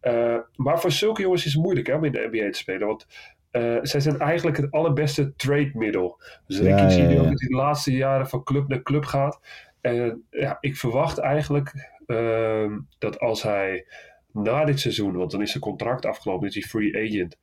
Uh, 0.01 0.38
maar 0.56 0.80
voor 0.80 0.92
zulke 0.92 1.22
jongens 1.22 1.46
is 1.46 1.54
het 1.54 1.62
moeilijk 1.62 1.88
hè, 1.88 1.96
om 1.96 2.04
in 2.04 2.12
de 2.12 2.28
NBA 2.31 2.51
te 2.51 2.57
spelen. 2.57 2.88
Want 2.88 3.07
uh, 3.51 3.78
zij 3.81 4.00
zijn 4.00 4.19
eigenlijk 4.19 4.57
het 4.57 4.72
allerbeste 4.72 5.36
trade-middel. 5.36 6.22
Dus 6.48 6.57
ja, 6.57 6.90
zie 6.90 7.04
ja, 7.04 7.10
ja. 7.10 7.19
ook 7.19 7.30
dat 7.30 7.40
hij 7.40 7.50
de 7.50 7.56
laatste 7.56 7.92
jaren 7.92 8.28
van 8.28 8.44
club 8.44 8.68
naar 8.68 8.81
club 8.81 9.06
gaat. 9.06 9.40
En 9.81 10.24
ja, 10.30 10.57
ik 10.60 10.78
verwacht 10.78 11.18
eigenlijk 11.18 11.92
uh, 12.07 12.74
dat 12.98 13.19
als 13.19 13.44
hij 13.44 13.86
na 14.31 14.66
dit 14.66 14.80
seizoen, 14.80 15.16
want 15.16 15.31
dan 15.31 15.42
is 15.42 15.51
zijn 15.51 15.63
contract 15.63 16.06
afgelopen, 16.06 16.48
is 16.48 16.54
hij 16.54 16.63
free 16.63 17.07
agent. 17.07 17.38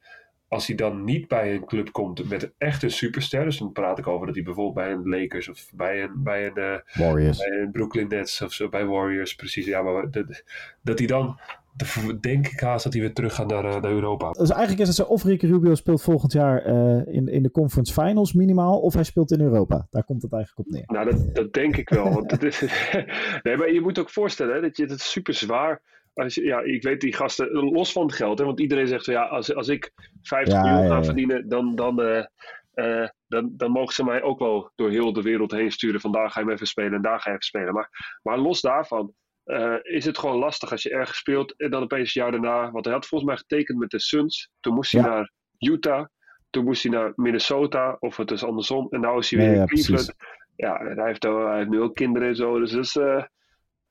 Als 0.49 0.67
hij 0.67 0.77
dan 0.77 1.05
niet 1.05 1.29
bij 1.29 1.55
een 1.55 1.65
club 1.65 1.93
komt 1.93 2.29
met 2.29 2.53
echt 2.59 2.83
een 2.83 2.91
superster, 2.91 3.45
dus 3.45 3.59
dan 3.59 3.73
praat 3.73 3.99
ik 3.99 4.07
over 4.07 4.27
dat 4.27 4.35
hij 4.35 4.45
bijvoorbeeld 4.45 4.75
bij 4.75 4.93
een 4.93 5.09
Lakers 5.09 5.49
of 5.49 5.73
bij 5.75 6.03
een, 6.03 6.23
bij 6.23 6.47
een, 6.47 6.59
uh, 6.59 6.77
Warriors. 7.07 7.39
Bij 7.39 7.59
een 7.59 7.71
Brooklyn 7.71 8.09
Nets 8.09 8.43
of 8.43 8.53
zo, 8.53 8.69
bij 8.69 8.87
Warriors, 8.87 9.35
precies. 9.35 9.67
Ja, 9.67 9.83
maar 9.83 10.11
dat, 10.11 10.43
dat 10.83 10.99
hij 10.99 11.07
dan 11.07 11.41
denk 12.21 12.47
ik 12.47 12.61
haast 12.61 12.85
dat 12.85 12.93
hij 12.93 13.03
weer 13.03 13.13
terug 13.13 13.35
gaat 13.35 13.51
naar, 13.51 13.63
naar 13.63 13.91
Europa. 13.91 14.31
Dus 14.31 14.51
eigenlijk 14.51 14.81
is 14.81 14.87
het 14.87 14.97
zo, 14.97 15.03
of 15.03 15.25
Ricky 15.25 15.47
Rubio 15.47 15.75
speelt 15.75 16.03
volgend 16.03 16.33
jaar 16.33 16.67
uh, 16.67 17.15
in, 17.15 17.29
in 17.29 17.43
de 17.43 17.51
conference 17.51 17.93
finals 17.93 18.33
minimaal, 18.33 18.81
of 18.81 18.95
hij 18.95 19.05
speelt 19.05 19.31
in 19.31 19.41
Europa. 19.41 19.87
Daar 19.91 20.05
komt 20.05 20.23
het 20.23 20.33
eigenlijk 20.33 20.69
op 20.69 20.75
neer. 20.75 20.85
Nou, 20.87 21.11
dat, 21.11 21.35
dat 21.35 21.53
denk 21.53 21.77
ik 21.77 21.89
wel. 21.89 22.13
want 22.13 22.31
het 22.31 22.43
is, 22.43 22.61
nee, 23.43 23.57
maar 23.57 23.73
je 23.73 23.81
moet 23.81 23.99
ook 23.99 24.11
voorstellen 24.11 24.55
hè, 24.55 24.61
dat 24.61 24.77
je 24.77 24.85
het 24.85 25.01
super 25.01 25.35
zwaar 25.35 25.83
als 26.15 26.35
je, 26.35 26.45
ja, 26.45 26.61
ik 26.61 26.83
weet 26.83 27.01
die 27.01 27.15
gasten, 27.15 27.53
los 27.53 27.93
van 27.93 28.07
het 28.07 28.15
geld, 28.15 28.39
hè, 28.39 28.45
want 28.45 28.61
iedereen 28.61 28.87
zegt, 28.87 29.05
ja, 29.05 29.23
als, 29.23 29.55
als 29.55 29.69
ik 29.69 29.93
50 30.23 30.55
ja, 30.55 30.63
miljoen 30.63 30.89
ga 30.89 30.97
ja, 30.97 31.05
verdienen, 31.05 31.49
dan, 31.49 31.75
dan, 31.75 32.01
uh, 32.01 32.25
uh, 32.75 33.09
dan, 33.29 33.51
dan 33.57 33.71
mogen 33.71 33.95
ze 33.95 34.05
mij 34.05 34.23
ook 34.23 34.39
wel 34.39 34.71
door 34.75 34.91
heel 34.91 35.13
de 35.13 35.23
wereld 35.23 35.51
heen 35.51 35.71
sturen. 35.71 36.01
Vandaag 36.01 36.33
ga 36.33 36.41
je 36.41 36.47
hem 36.47 36.55
even 36.55 36.67
spelen 36.67 36.93
en 36.93 37.03
daar 37.03 37.21
ga 37.21 37.31
je 37.31 37.37
even 37.37 37.47
spelen. 37.47 37.75
Maar, 37.75 38.19
maar 38.23 38.39
los 38.39 38.61
daarvan, 38.61 39.13
uh, 39.47 39.75
is 39.83 40.05
het 40.05 40.19
gewoon 40.19 40.37
lastig 40.37 40.71
als 40.71 40.83
je 40.83 40.91
ergens 40.91 41.19
speelt 41.19 41.55
en 41.57 41.71
dan 41.71 41.83
opeens 41.83 42.15
een 42.15 42.23
jaar 42.23 42.31
daarna. 42.31 42.71
Want 42.71 42.85
hij 42.85 42.95
had 42.95 43.07
volgens 43.07 43.31
mij 43.31 43.39
getekend 43.39 43.79
met 43.79 43.91
de 43.91 44.01
Suns. 44.01 44.51
Toen 44.61 44.75
moest 44.75 44.93
hij 44.93 45.01
ja. 45.01 45.09
naar 45.09 45.33
Utah. 45.59 46.07
Toen 46.51 46.65
moest 46.65 46.83
hij 46.83 46.93
naar 46.93 47.13
Minnesota. 47.15 47.97
Of 48.01 48.17
het 48.17 48.31
is 48.31 48.45
andersom. 48.45 48.87
En 48.91 49.01
nu 49.01 49.17
is 49.19 49.31
hij 49.31 49.41
weer 49.41 49.55
ja, 49.55 49.61
in 49.61 49.67
Cleveland. 49.67 50.15
Ja, 50.57 50.77
hij 50.79 51.07
heeft, 51.07 51.23
hij 51.23 51.57
heeft 51.57 51.69
nu 51.69 51.81
ook 51.81 51.95
kinderen 51.95 52.29
en 52.29 52.37
zo. 52.37 52.59
Dus 52.59 52.71
dat 52.71 52.85
is, 52.85 52.95
uh, 52.95 53.23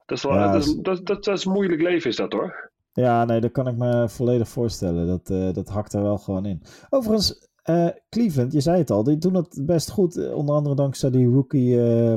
dat 0.06 0.18
is, 0.18 0.24
wel, 0.24 0.52
dat, 0.52 0.56
is, 0.56 0.76
dat, 0.76 1.06
dat, 1.06 1.24
dat 1.24 1.38
is 1.38 1.46
een 1.46 1.52
moeilijk 1.52 1.82
leven, 1.82 2.10
is 2.10 2.16
dat 2.16 2.34
hoor. 2.34 2.72
Ja, 2.94 3.26
nee, 3.26 3.40
dat 3.40 3.52
kan 3.52 3.68
ik 3.68 3.76
me 3.76 4.10
volledig 4.10 4.48
voorstellen. 4.48 5.08
Dat, 5.08 5.30
uh, 5.30 5.54
dat 5.54 5.70
hakt 5.70 5.94
er 5.94 6.02
wel 6.02 6.18
gewoon 6.18 6.46
in. 6.46 6.62
Overigens, 6.90 7.50
uh, 7.70 7.88
Cleveland, 8.10 8.54
je 8.54 8.62
zei 8.62 8.78
het 8.78 8.92
al, 8.92 9.04
die 9.04 9.18
doen 9.18 9.36
het 9.36 9.60
best 9.62 9.90
goed. 9.90 10.34
Onder 10.34 10.56
andere 10.56 10.76
dankzij 10.76 11.10
die 11.10 11.28
rookie 11.28 11.76
uh, 11.76 12.14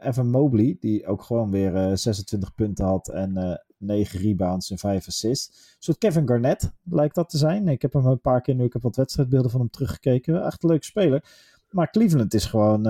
Evan 0.00 0.30
Mobley, 0.30 0.76
die 0.80 1.06
ook 1.06 1.22
gewoon 1.22 1.50
weer 1.50 1.98
26 1.98 2.54
punten 2.54 2.84
had 2.84 3.08
en 3.08 3.60
9 3.78 4.20
rebounds 4.20 4.70
en 4.70 4.78
5 4.78 5.06
assists. 5.06 5.48
Een 5.48 5.76
soort 5.78 5.98
Kevin 5.98 6.28
Garnett 6.28 6.72
lijkt 6.84 7.14
dat 7.14 7.30
te 7.30 7.38
zijn. 7.38 7.68
Ik 7.68 7.82
heb 7.82 7.92
hem 7.92 8.06
een 8.06 8.20
paar 8.20 8.40
keer 8.40 8.54
nu, 8.54 8.64
ik 8.64 8.72
heb 8.72 8.82
wat 8.82 8.96
wedstrijdbeelden 8.96 9.50
van 9.50 9.60
hem 9.60 9.70
teruggekeken. 9.70 10.44
Echt 10.44 10.62
een 10.62 10.70
leuk 10.70 10.84
speler. 10.84 11.24
Maar 11.70 11.90
Cleveland 11.90 12.34
is 12.34 12.44
gewoon 12.44 12.86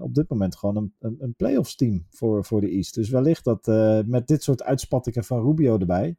op 0.00 0.14
dit 0.14 0.28
moment 0.28 0.56
gewoon 0.56 0.76
een, 0.76 0.94
een, 0.98 1.16
een 1.18 1.34
playoffs 1.34 1.76
team 1.76 2.06
voor, 2.10 2.44
voor 2.44 2.60
de 2.60 2.70
East. 2.70 2.94
Dus 2.94 3.08
wellicht 3.08 3.44
dat 3.44 3.66
met 4.06 4.26
dit 4.26 4.42
soort 4.42 4.62
uitspattingen 4.62 5.24
van 5.24 5.40
Rubio 5.40 5.78
erbij 5.78 6.16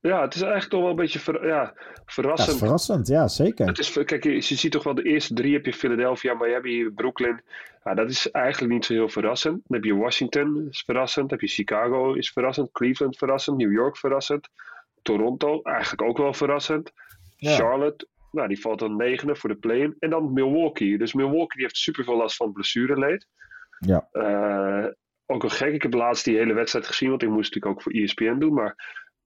ja, 0.00 0.22
het 0.22 0.34
is 0.34 0.40
eigenlijk 0.40 0.70
toch 0.70 0.80
wel 0.80 0.90
een 0.90 0.96
beetje 0.96 1.18
ver, 1.18 1.46
ja, 1.46 1.74
verrassend. 2.06 2.52
Ja, 2.52 2.58
verrassend, 2.58 3.08
ja, 3.08 3.28
zeker. 3.28 3.66
Het 3.66 3.78
is, 3.78 3.92
kijk, 4.04 4.24
je, 4.24 4.32
je, 4.32 4.40
ziet 4.40 4.72
toch 4.72 4.84
wel 4.84 4.94
de 4.94 5.02
eerste 5.02 5.34
drie 5.34 5.52
heb 5.52 5.64
je 5.64 5.72
Philadelphia, 5.72 6.34
Miami, 6.34 6.90
Brooklyn. 6.90 7.40
Ja, 7.84 7.94
dat 7.94 8.10
is 8.10 8.30
eigenlijk 8.30 8.72
niet 8.72 8.84
zo 8.84 8.92
heel 8.92 9.08
verrassend. 9.08 9.54
Dan 9.66 9.76
heb 9.76 9.84
je 9.84 9.94
Washington, 9.94 10.66
is 10.70 10.82
verrassend. 10.86 11.28
Dan 11.28 11.38
heb 11.38 11.48
je 11.48 11.54
Chicago, 11.54 12.12
is 12.12 12.30
verrassend. 12.30 12.72
Cleveland, 12.72 13.16
verrassend. 13.16 13.56
New 13.56 13.72
York, 13.72 13.96
verrassend. 13.96 14.48
Toronto, 15.02 15.62
eigenlijk 15.62 16.02
ook 16.02 16.18
wel 16.18 16.34
verrassend. 16.34 16.92
Ja. 17.36 17.54
Charlotte, 17.54 18.06
nou, 18.32 18.48
die 18.48 18.60
valt 18.60 18.78
dan 18.78 18.96
negende 18.96 19.36
voor 19.36 19.48
de 19.48 19.56
play-in. 19.56 19.96
En 19.98 20.10
dan 20.10 20.32
Milwaukee. 20.32 20.98
Dus 20.98 21.12
Milwaukee 21.12 21.56
die 21.56 21.62
heeft 21.62 21.76
super 21.76 22.04
veel 22.04 22.16
last 22.16 22.36
van 22.36 22.52
blessureleed. 22.52 23.26
Ja. 23.78 24.08
Uh, 24.12 24.86
ook 25.26 25.42
een 25.42 25.50
gek. 25.50 25.72
Ik 25.72 25.82
heb 25.82 25.94
laatst 25.94 26.24
die 26.24 26.36
hele 26.36 26.54
wedstrijd 26.54 26.86
gezien, 26.86 27.10
want 27.10 27.22
ik 27.22 27.28
moest 27.28 27.54
natuurlijk 27.54 27.74
ook 27.74 27.82
voor 27.82 27.92
ESPN 27.92 28.38
doen. 28.38 28.54
Maar 28.54 28.74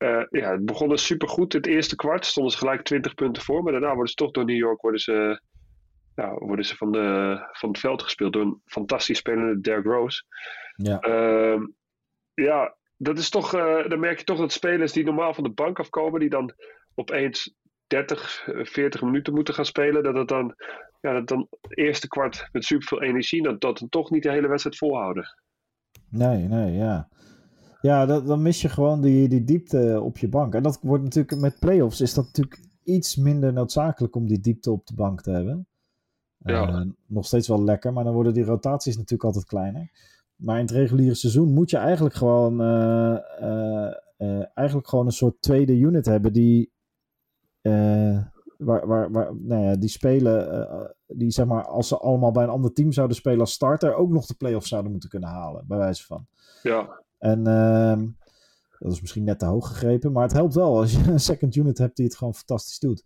uh, 0.02 0.22
ja, 0.30 0.52
het 0.52 0.64
begon 0.64 0.88
dus 0.88 1.06
supergoed. 1.06 1.52
Het 1.52 1.66
eerste 1.66 1.96
kwart 1.96 2.26
stonden 2.26 2.52
ze 2.52 2.58
gelijk 2.58 2.82
20 2.82 3.14
punten 3.14 3.42
voor. 3.42 3.62
Maar 3.62 3.72
daarna 3.72 3.88
worden 3.88 4.08
ze 4.08 4.14
toch 4.14 4.30
door 4.30 4.44
New 4.44 4.56
York 4.56 4.80
worden 4.80 5.00
ze, 5.00 5.40
worden 6.38 6.64
ze 6.64 6.76
van, 6.76 6.92
de, 6.92 7.38
van 7.52 7.68
het 7.68 7.78
veld 7.78 8.02
gespeeld 8.02 8.32
door 8.32 8.42
een 8.42 8.60
fantastisch 8.64 9.18
spelende 9.18 9.60
Derrick 9.60 9.84
Rose. 9.84 10.24
Ja, 10.76 11.06
uh, 11.08 11.60
ja 12.34 12.76
dat 12.96 13.18
is 13.18 13.30
toch, 13.30 13.54
uh, 13.54 13.88
dan 13.88 14.00
merk 14.00 14.18
je 14.18 14.24
toch 14.24 14.38
dat 14.38 14.52
spelers 14.52 14.92
die 14.92 15.04
normaal 15.04 15.34
van 15.34 15.44
de 15.44 15.50
bank 15.50 15.78
afkomen, 15.78 16.20
die 16.20 16.30
dan 16.30 16.52
opeens 16.94 17.54
30, 17.86 18.48
40 18.62 19.02
minuten 19.02 19.34
moeten 19.34 19.54
gaan 19.54 19.64
spelen, 19.64 20.02
dat 20.02 20.14
het 20.14 20.28
dan, 20.28 20.54
ja, 21.00 21.12
dat 21.12 21.28
dan 21.28 21.46
het 21.60 21.78
eerste 21.78 22.08
kwart 22.08 22.48
met 22.52 22.64
superveel 22.64 23.02
energie, 23.02 23.42
dat 23.42 23.60
dat 23.60 23.78
dan 23.78 23.88
toch 23.88 24.10
niet 24.10 24.22
de 24.22 24.30
hele 24.30 24.48
wedstrijd 24.48 24.76
volhouden. 24.76 25.36
Nee, 26.08 26.38
nee, 26.38 26.72
ja. 26.72 27.08
Ja, 27.82 28.06
dat, 28.06 28.26
dan 28.26 28.42
mis 28.42 28.62
je 28.62 28.68
gewoon 28.68 29.00
die, 29.00 29.28
die 29.28 29.44
diepte 29.44 30.00
op 30.02 30.18
je 30.18 30.28
bank. 30.28 30.54
En 30.54 30.62
dat 30.62 30.78
wordt 30.82 31.04
natuurlijk 31.04 31.40
met 31.40 31.58
playoffs 31.58 32.00
is 32.00 32.14
dat 32.14 32.24
natuurlijk 32.24 32.60
iets 32.84 33.16
minder 33.16 33.52
noodzakelijk 33.52 34.16
om 34.16 34.26
die 34.26 34.40
diepte 34.40 34.70
op 34.70 34.86
de 34.86 34.94
bank 34.94 35.22
te 35.22 35.30
hebben. 35.30 35.66
Ja. 36.38 36.68
Uh, 36.68 36.90
nog 37.06 37.26
steeds 37.26 37.48
wel 37.48 37.64
lekker, 37.64 37.92
maar 37.92 38.04
dan 38.04 38.12
worden 38.12 38.34
die 38.34 38.44
rotaties 38.44 38.96
natuurlijk 38.96 39.24
altijd 39.24 39.44
kleiner. 39.44 39.90
Maar 40.36 40.56
in 40.56 40.64
het 40.64 40.70
reguliere 40.70 41.14
seizoen 41.14 41.52
moet 41.52 41.70
je 41.70 41.76
eigenlijk 41.76 42.14
gewoon, 42.14 42.60
eigenlijk 44.54 44.88
gewoon 44.88 45.06
een 45.06 45.12
soort 45.12 45.42
tweede 45.42 45.78
unit 45.78 46.06
hebben 46.06 46.32
die, 46.32 46.72
waar, 47.62 48.86
waar, 48.86 49.10
waar, 49.10 49.36
nou 49.36 49.62
ja, 49.62 49.76
die 49.76 49.88
spelen, 49.88 50.68
die 51.06 51.30
zeg 51.30 51.46
maar, 51.46 51.64
als 51.66 51.88
ze 51.88 51.98
allemaal 51.98 52.32
bij 52.32 52.42
een 52.42 52.50
ander 52.50 52.72
team 52.72 52.92
zouden 52.92 53.16
spelen 53.16 53.40
als 53.40 53.52
starter, 53.52 53.94
ook 53.94 54.10
nog 54.10 54.26
de 54.26 54.34
playoffs 54.34 54.68
zouden 54.68 54.90
moeten 54.90 55.10
kunnen 55.10 55.28
halen, 55.28 55.64
bij 55.66 55.78
wijze 55.78 56.04
van. 56.04 56.26
Ja. 56.62 57.01
En 57.22 57.46
ehm, 57.46 58.06
dat 58.78 58.92
is 58.92 59.00
misschien 59.00 59.24
net 59.24 59.38
te 59.38 59.44
hoog 59.44 59.68
gegrepen, 59.68 60.12
maar 60.12 60.22
het 60.22 60.32
helpt 60.32 60.54
wel 60.54 60.76
als 60.76 60.92
je 60.92 60.98
een 61.12 61.20
second 61.20 61.56
unit 61.56 61.78
hebt 61.78 61.96
die 61.96 62.04
het 62.04 62.16
gewoon 62.16 62.34
fantastisch 62.34 62.78
doet. 62.78 63.04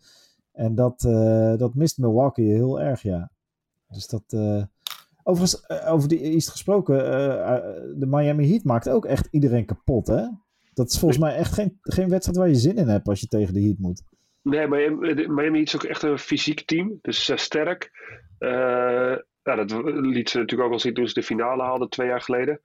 En 0.53 0.75
dat, 0.75 1.01
dat 1.59 1.75
mist 1.75 1.99
Milwaukee 1.99 2.53
heel 2.53 2.81
erg, 2.81 3.03
ja. 3.03 3.31
Dus 3.89 4.09
dat. 4.09 4.23
Uh, 4.29 4.63
overigens, 5.23 5.65
uh, 5.69 5.93
over 5.93 6.09
die 6.09 6.21
East 6.21 6.51
gesproken, 6.51 6.97
de 7.99 8.07
Miami 8.07 8.49
Heat 8.49 8.65
maakt 8.65 8.89
ook 8.89 9.05
echt 9.05 9.29
iedereen 9.31 9.65
kapot, 9.65 10.07
hè? 10.07 10.27
Dat 10.75 10.91
is 10.91 10.99
volgens 10.99 11.21
mij 11.21 11.35
echt 11.35 11.53
geen, 11.53 11.79
geen 11.81 12.09
wedstrijd 12.09 12.39
waar 12.39 12.49
je 12.49 12.55
zin 12.55 12.77
in 12.77 12.89
hebt 12.89 13.09
als 13.09 13.21
je 13.21 13.27
tegen 13.27 13.55
de 13.55 13.63
Heat 13.63 13.79
moet. 13.79 14.03
Nee, 14.43 14.69
Miami, 14.69 15.29
Miami 15.29 15.57
Heat 15.57 15.67
is 15.67 15.75
ook 15.75 15.85
echt 15.85 16.03
een 16.03 16.19
fysiek 16.19 16.61
team, 16.61 16.99
dus 17.03 17.33
sterk. 17.35 17.91
ja, 18.39 19.55
dat 19.55 19.71
liet 19.85 20.31
ze 20.31 20.39
natuurlijk 20.39 20.69
ook 20.69 20.73
al 20.73 20.81
zien 20.81 20.95
toen 20.95 21.09
ze 21.09 21.15
de 21.15 21.23
finale 21.23 21.63
haalden 21.63 21.89
twee 21.89 22.09
jaar 22.09 22.21
geleden. 22.21 22.61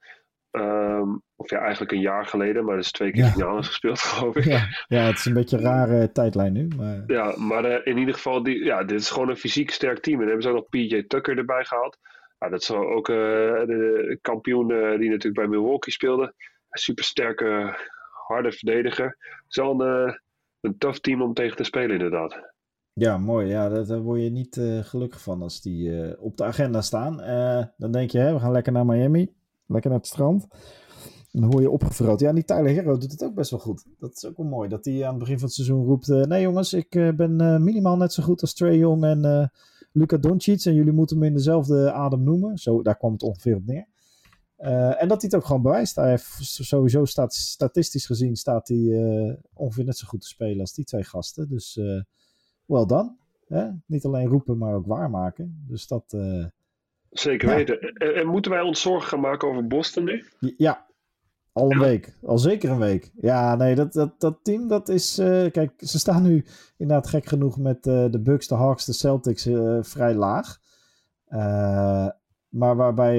Um, 0.52 1.22
of 1.36 1.50
ja, 1.50 1.58
eigenlijk 1.58 1.92
een 1.92 2.00
jaar 2.00 2.26
geleden, 2.26 2.64
maar 2.64 2.74
er 2.74 2.80
is 2.80 2.90
twee 2.90 3.10
keer 3.10 3.24
ja. 3.24 3.30
finales 3.30 3.66
gespeeld, 3.66 3.98
geloof 4.08 4.36
ik. 4.36 4.44
Ja, 4.44 4.66
ja, 4.86 5.06
het 5.06 5.18
is 5.18 5.24
een 5.24 5.34
beetje 5.34 5.56
een 5.56 5.62
rare 5.62 6.12
tijdlijn 6.12 6.52
nu. 6.52 6.68
Maar... 6.76 7.04
Ja, 7.06 7.34
maar 7.36 7.64
uh, 7.64 7.86
in 7.86 7.98
ieder 7.98 8.14
geval, 8.14 8.42
die, 8.42 8.64
ja, 8.64 8.84
dit 8.84 9.00
is 9.00 9.10
gewoon 9.10 9.28
een 9.28 9.36
fysiek 9.36 9.70
sterk 9.70 9.98
team. 9.98 10.14
En 10.14 10.20
dan 10.20 10.28
hebben 10.28 10.42
ze 10.44 10.48
ook 10.48 10.54
nog 10.54 10.68
PJ 10.68 11.02
Tucker 11.02 11.38
erbij 11.38 11.64
gehaald. 11.64 11.98
Ja, 12.38 12.48
dat 12.48 12.60
is 12.60 12.70
ook 12.70 13.08
uh, 13.08 13.16
de 13.16 14.18
kampioen 14.20 14.70
uh, 14.70 14.98
die 14.98 15.08
natuurlijk 15.08 15.34
bij 15.34 15.46
Milwaukee 15.46 15.92
speelde. 15.92 16.34
Super 16.70 17.04
sterke, 17.04 17.76
harde 18.26 18.52
verdediger. 18.52 19.16
Zo 19.48 19.80
een, 19.80 20.20
een 20.60 20.78
tough 20.78 20.98
team 20.98 21.22
om 21.22 21.34
tegen 21.34 21.56
te 21.56 21.64
spelen, 21.64 21.90
inderdaad. 21.90 22.50
Ja, 22.92 23.18
mooi. 23.18 23.46
Ja, 23.46 23.68
daar, 23.68 23.86
daar 23.86 24.00
word 24.00 24.22
je 24.22 24.30
niet 24.30 24.60
gelukkig 24.82 25.20
van 25.20 25.42
als 25.42 25.62
die 25.62 26.18
op 26.18 26.36
de 26.36 26.44
agenda 26.44 26.80
staan. 26.80 27.16
dan 27.76 27.92
denk 27.92 28.10
je, 28.10 28.18
hè, 28.18 28.32
we 28.32 28.40
gaan 28.40 28.52
lekker 28.52 28.72
naar 28.72 28.86
Miami. 28.86 29.32
Lekker 29.72 29.90
naar 29.90 29.98
het 29.98 30.08
strand. 30.08 30.46
En 31.32 31.40
dan 31.40 31.52
hoor 31.52 31.60
je 31.60 31.70
opgevrood. 31.70 32.20
Ja, 32.20 32.32
die 32.32 32.44
Tyler 32.44 32.72
Hero 32.72 32.98
doet 32.98 33.12
het 33.12 33.24
ook 33.24 33.34
best 33.34 33.50
wel 33.50 33.60
goed. 33.60 33.84
Dat 33.98 34.16
is 34.16 34.24
ook 34.24 34.36
wel 34.36 34.46
mooi. 34.46 34.68
Dat 34.68 34.84
hij 34.84 35.04
aan 35.04 35.10
het 35.10 35.18
begin 35.18 35.38
van 35.38 35.44
het 35.44 35.54
seizoen 35.54 35.84
roept... 35.84 36.08
Uh, 36.08 36.24
nee 36.24 36.42
jongens, 36.42 36.72
ik 36.72 36.94
uh, 36.94 37.12
ben 37.12 37.42
uh, 37.42 37.58
minimaal 37.58 37.96
net 37.96 38.12
zo 38.12 38.22
goed 38.22 38.40
als 38.40 38.54
Trey 38.54 38.76
Young 38.76 39.04
en 39.04 39.50
Luca 39.92 40.16
Doncic. 40.16 40.64
En 40.64 40.74
jullie 40.74 40.92
moeten 40.92 41.18
me 41.18 41.26
in 41.26 41.34
dezelfde 41.34 41.92
adem 41.92 42.22
noemen. 42.22 42.58
Zo, 42.58 42.82
daar 42.82 42.96
kwam 42.96 43.12
het 43.12 43.22
ongeveer 43.22 43.56
op 43.56 43.66
neer. 43.66 43.86
en 44.98 45.08
dat 45.08 45.20
hij 45.20 45.30
het 45.30 45.34
ook 45.34 45.44
gewoon 45.44 45.62
bewijst. 45.62 45.96
Hij 45.96 46.10
heeft 46.10 46.36
sowieso 46.40 47.04
staat, 47.04 47.34
statistisch 47.34 48.06
gezien 48.06 48.36
staat 48.36 48.68
hij 48.68 49.38
ongeveer 49.54 49.84
net 49.84 49.98
zo 49.98 50.06
goed 50.06 50.20
te 50.20 50.28
spelen 50.28 50.60
als 50.60 50.74
die 50.74 50.84
twee 50.84 51.04
gasten. 51.04 51.48
Dus 51.48 51.80
wel 52.66 52.86
dan. 52.86 53.16
Niet 53.86 54.04
alleen 54.04 54.28
roepen, 54.28 54.58
maar 54.58 54.74
ook 54.74 54.86
waarmaken. 54.86 55.64
Dus 55.68 55.86
dat... 55.86 56.16
Zeker 57.12 57.48
weten. 57.48 57.80
En, 57.80 58.14
en, 58.14 58.26
moeten 58.26 58.50
wij 58.50 58.60
ons 58.60 58.80
zorgen 58.80 59.08
gaan 59.08 59.20
maken 59.20 59.48
over 59.48 59.66
Boston 59.66 60.04
nu? 60.04 60.24
Ja, 60.56 60.86
al 61.52 61.70
een 61.70 61.78
week. 61.78 62.16
Al 62.22 62.38
zeker 62.38 62.70
een 62.70 62.78
week. 62.78 63.12
Ja, 63.20 63.54
nee, 63.54 63.74
dat, 63.74 63.92
dat, 63.92 64.20
dat 64.20 64.38
team, 64.42 64.68
dat 64.68 64.88
is... 64.88 65.18
Uh, 65.18 65.50
kijk, 65.50 65.72
ze 65.76 65.98
staan 65.98 66.22
nu 66.22 66.44
inderdaad 66.76 67.08
gek 67.08 67.26
genoeg 67.26 67.58
met 67.58 67.86
uh, 67.86 68.04
de 68.10 68.20
Bucks, 68.20 68.48
de 68.48 68.54
Hawks, 68.54 68.84
de 68.84 68.92
Celtics 68.92 69.46
uh, 69.46 69.78
vrij 69.82 70.14
laag. 70.14 70.58
maar 72.48 72.76
waarbij 72.76 73.16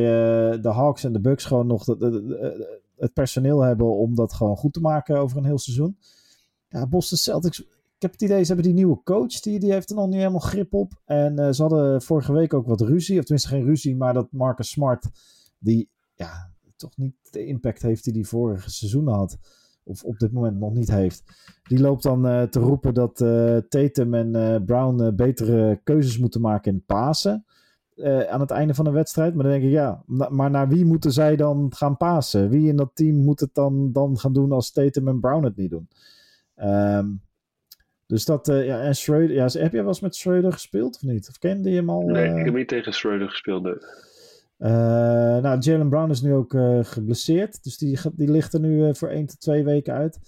de 0.61 0.69
Hawks 0.69 1.03
en 1.03 1.13
de 1.13 1.21
Bucks 1.21 1.45
gewoon 1.45 1.67
nog 1.67 1.83
de, 1.83 1.97
de, 1.97 2.25
de, 2.25 2.81
het 2.97 3.13
personeel 3.13 3.61
hebben 3.61 3.87
om 3.87 4.15
dat 4.15 4.33
gewoon 4.33 4.57
goed 4.57 4.73
te 4.73 4.81
maken 4.81 5.17
over 5.17 5.37
een 5.37 5.45
heel 5.45 5.59
seizoen. 5.59 5.97
Ja, 6.69 6.87
Boston 6.87 7.17
Celtics... 7.17 7.63
Ik 8.03 8.11
heb 8.11 8.19
het 8.19 8.29
idee, 8.29 8.41
ze 8.41 8.53
hebben 8.53 8.65
die 8.65 8.83
nieuwe 8.83 9.01
coach, 9.03 9.39
die, 9.39 9.59
die 9.59 9.71
heeft 9.71 9.89
er 9.89 9.95
nog 9.95 10.07
niet 10.07 10.15
helemaal 10.15 10.39
grip 10.39 10.73
op. 10.73 11.01
En 11.05 11.55
ze 11.55 11.61
hadden 11.61 12.01
vorige 12.01 12.33
week 12.33 12.53
ook 12.53 12.67
wat 12.67 12.81
ruzie, 12.81 13.17
of 13.19 13.23
tenminste 13.23 13.49
geen 13.49 13.63
ruzie, 13.63 13.95
maar 13.95 14.13
dat 14.13 14.27
Marcus 14.31 14.69
Smart, 14.69 15.09
die 15.59 15.89
ja, 16.13 16.51
toch 16.75 16.97
niet 16.97 17.15
de 17.31 17.45
impact 17.45 17.81
heeft 17.81 18.03
die 18.03 18.13
hij 18.13 18.23
vorige 18.23 18.71
seizoen 18.71 19.07
had. 19.07 19.37
Of 19.83 20.03
op 20.03 20.17
dit 20.17 20.31
moment 20.31 20.59
nog 20.59 20.73
niet 20.73 20.91
heeft. 20.91 21.23
Die 21.63 21.79
loopt 21.79 22.03
dan 22.03 22.25
uh, 22.25 22.41
te 22.41 22.59
roepen 22.59 22.93
dat 22.93 23.21
uh, 23.21 23.57
Tatum 23.57 24.13
en 24.13 24.63
Brown 24.65 25.15
betere 25.15 25.81
keuzes 25.83 26.17
moeten 26.17 26.41
maken 26.41 26.71
in 26.71 26.83
Pasen. 26.85 27.45
aan 28.29 28.39
het 28.39 28.51
einde 28.51 28.73
van 28.73 28.85
de 28.85 28.91
wedstrijd. 28.91 29.33
Maar 29.33 29.43
dan 29.43 29.51
denk 29.51 29.63
ik, 29.63 29.71
ja, 29.71 30.03
maar 30.29 30.49
naar 30.49 30.67
wie 30.67 30.85
moeten 30.85 31.11
zij 31.11 31.35
dan 31.35 31.73
gaan 31.75 31.97
pasen? 31.97 32.49
Wie 32.49 32.67
in 32.67 32.75
dat 32.75 32.91
team 32.93 33.15
moet 33.15 33.39
het 33.39 33.53
dan, 33.53 33.91
dan 33.91 34.17
gaan 34.19 34.33
doen 34.33 34.51
als 34.51 34.71
Tatum 34.71 35.07
en 35.07 35.19
Brown 35.19 35.43
het 35.43 35.55
niet 35.55 35.69
doen? 35.69 35.87
Um, 36.55 37.21
dus 38.13 38.25
dat, 38.25 38.45
ja, 38.45 38.81
en 38.81 38.95
Schreuder, 38.95 39.35
ja, 39.35 39.43
heb 39.43 39.71
jij 39.71 39.81
wel 39.81 39.87
eens 39.87 39.99
met 39.99 40.15
Schreuder 40.15 40.53
gespeeld 40.53 40.95
of 40.95 41.01
niet? 41.01 41.29
Of 41.29 41.37
kende 41.37 41.69
je 41.69 41.75
hem 41.75 41.89
al? 41.89 42.01
Nee, 42.01 42.39
ik 42.39 42.45
heb 42.45 42.53
niet 42.53 42.67
tegen 42.67 42.93
Schreuder 42.93 43.29
gespeeld. 43.29 43.63
Nee. 43.63 43.73
Uh, 44.59 44.69
nou, 45.41 45.59
Jalen 45.59 45.89
Brown 45.89 46.11
is 46.11 46.21
nu 46.21 46.33
ook 46.33 46.53
uh, 46.53 46.79
geblesseerd. 46.83 47.63
Dus 47.63 47.77
die, 47.77 47.99
die 48.13 48.31
ligt 48.31 48.53
er 48.53 48.59
nu 48.59 48.87
uh, 48.87 48.93
voor 48.93 49.09
1 49.09 49.25
tot 49.25 49.39
2 49.39 49.63
weken 49.63 49.93
uit. 49.93 50.19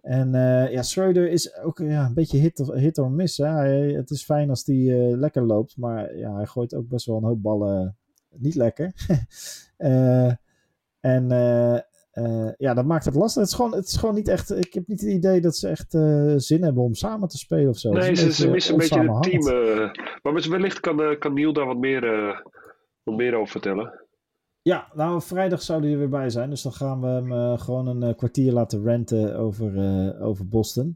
En 0.00 0.30
ja, 0.70 0.82
Schroeder 0.82 1.30
is 1.30 1.56
ook 1.56 1.78
ja, 1.78 2.06
een 2.06 2.14
beetje 2.14 2.38
hit, 2.38 2.60
of, 2.60 2.72
hit 2.72 2.98
or 2.98 3.10
miss. 3.10 3.36
Hè? 3.36 3.46
Hij, 3.46 3.80
het 3.80 4.10
is 4.10 4.24
fijn 4.24 4.50
als 4.50 4.64
hij 4.64 4.76
lekker 5.16 5.42
loopt. 5.42 5.76
Maar 5.76 6.16
ja, 6.16 6.34
hij 6.34 6.46
gooit 6.46 6.74
ook 6.74 6.88
best 6.88 7.06
wel 7.06 7.16
een 7.16 7.24
hoop 7.24 7.42
ballen 7.42 7.96
niet 8.28 8.54
lekker. 8.54 8.92
en 11.00 11.30
ja, 12.56 12.74
dat 12.74 12.84
maakt 12.84 13.04
het 13.04 13.14
lastig. 13.14 13.42
Het 13.42 13.50
is, 13.50 13.56
gewoon, 13.56 13.74
het 13.74 13.86
is 13.86 13.96
gewoon 13.96 14.14
niet 14.14 14.28
echt... 14.28 14.50
Ik 14.50 14.74
heb 14.74 14.86
niet 14.86 15.00
het 15.00 15.10
idee 15.10 15.40
dat 15.40 15.56
ze 15.56 15.68
echt 15.68 15.90
zin 16.36 16.62
hebben 16.62 16.82
om 16.82 16.94
samen 16.94 17.28
te 17.28 17.38
spelen 17.38 17.68
of 17.68 17.78
zo. 17.78 17.92
Nee, 17.92 18.14
ze, 18.14 18.32
ze 18.32 18.50
missen 18.50 18.72
een 18.72 18.80
beetje 18.80 19.12
het 19.12 19.22
team. 19.22 19.44
maar 20.22 20.48
wellicht 20.48 20.80
kan, 20.80 21.18
kan 21.18 21.34
Niel 21.34 21.52
daar 21.52 21.66
wat 21.66 21.78
meer 21.78 22.00
nog 23.04 23.16
meer 23.16 23.34
over 23.34 23.50
vertellen? 23.50 24.02
Ja, 24.62 24.88
nou 24.94 25.22
vrijdag 25.22 25.62
zou 25.62 25.82
hij 25.82 25.92
er 25.92 25.98
weer 25.98 26.08
bij 26.08 26.30
zijn. 26.30 26.50
Dus 26.50 26.62
dan 26.62 26.72
gaan 26.72 27.00
we 27.00 27.06
hem 27.06 27.32
uh, 27.32 27.58
gewoon 27.58 27.86
een 27.86 28.08
uh, 28.08 28.16
kwartier 28.16 28.52
laten 28.52 28.82
renten 28.82 29.36
over, 29.38 29.74
uh, 29.74 30.26
over 30.26 30.48
Boston. 30.48 30.94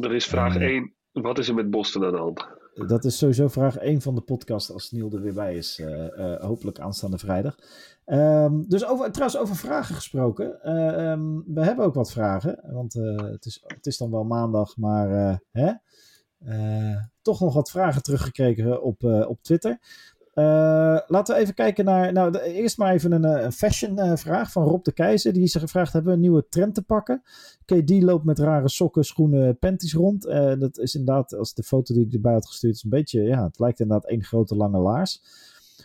Er 0.00 0.14
is 0.14 0.26
vraag 0.26 0.56
1. 0.56 0.94
Wat 1.12 1.38
is 1.38 1.48
er 1.48 1.54
met 1.54 1.70
Boston 1.70 2.04
aan 2.04 2.12
de 2.12 2.18
hand? 2.18 2.48
Dat 2.86 3.04
is 3.04 3.18
sowieso 3.18 3.48
vraag 3.48 3.76
1 3.76 4.00
van 4.00 4.14
de 4.14 4.20
podcast 4.20 4.70
als 4.70 4.90
Niel 4.90 5.12
er 5.12 5.20
weer 5.20 5.34
bij 5.34 5.56
is. 5.56 5.82
hopelijk 6.38 6.78
aanstaande 6.80 7.18
vrijdag. 7.18 7.58
Um, 8.06 8.64
dus 8.68 8.86
over, 8.86 9.12
trouwens 9.12 9.40
over 9.40 9.56
vragen 9.56 9.94
gesproken. 9.94 10.70
Um, 10.78 11.44
we 11.46 11.64
hebben 11.64 11.84
ook 11.84 11.94
wat 11.94 12.12
vragen. 12.12 12.60
Want 12.72 12.92
het, 12.92 13.44
is, 13.44 13.62
het 13.66 13.86
is 13.86 13.96
dan 13.96 14.10
wel 14.10 14.24
maandag, 14.24 14.76
maar 14.76 15.40
hè? 15.50 15.72
toch 17.22 17.40
nog 17.40 17.54
wat 17.54 17.70
vragen 17.70 18.02
teruggekregen 18.02 18.82
op, 18.82 19.02
op 19.02 19.42
Twitter. 19.42 19.78
Uh, 20.38 20.98
laten 21.06 21.34
we 21.34 21.40
even 21.40 21.54
kijken 21.54 21.84
naar. 21.84 22.12
Nou, 22.12 22.30
de, 22.32 22.42
eerst 22.42 22.78
maar 22.78 22.92
even 22.92 23.12
een, 23.12 23.24
eh, 23.24 23.42
een 23.42 23.52
fashion 23.52 23.98
uh, 23.98 24.16
vraag 24.16 24.52
van 24.52 24.64
Rob 24.64 24.84
de 24.84 24.92
Keizer. 24.92 25.32
Die 25.32 25.46
zich 25.46 25.60
gevraagd 25.60 25.92
hebben 25.92 26.12
een 26.12 26.20
nieuwe 26.20 26.46
trend 26.48 26.74
te 26.74 26.82
pakken. 26.82 27.22
KD 27.64 27.90
loopt 28.02 28.24
met 28.24 28.38
rare 28.38 28.68
sokken, 28.68 29.04
schoenen, 29.04 29.58
panties 29.58 29.94
rond. 29.94 30.22
Dat 30.58 30.78
is 30.78 30.94
inderdaad, 30.94 31.34
als 31.34 31.54
de 31.54 31.62
foto 31.62 31.94
die 31.94 32.04
hij 32.04 32.14
erbij 32.14 32.32
had 32.32 32.46
gestuurd, 32.46 32.74
is 32.74 32.82
een 32.82 32.90
beetje. 32.90 33.22
Ja, 33.22 33.44
het 33.44 33.58
lijkt 33.58 33.80
inderdaad 33.80 34.10
één 34.10 34.24
grote 34.24 34.56
lange 34.56 34.78
laars. 34.78 35.22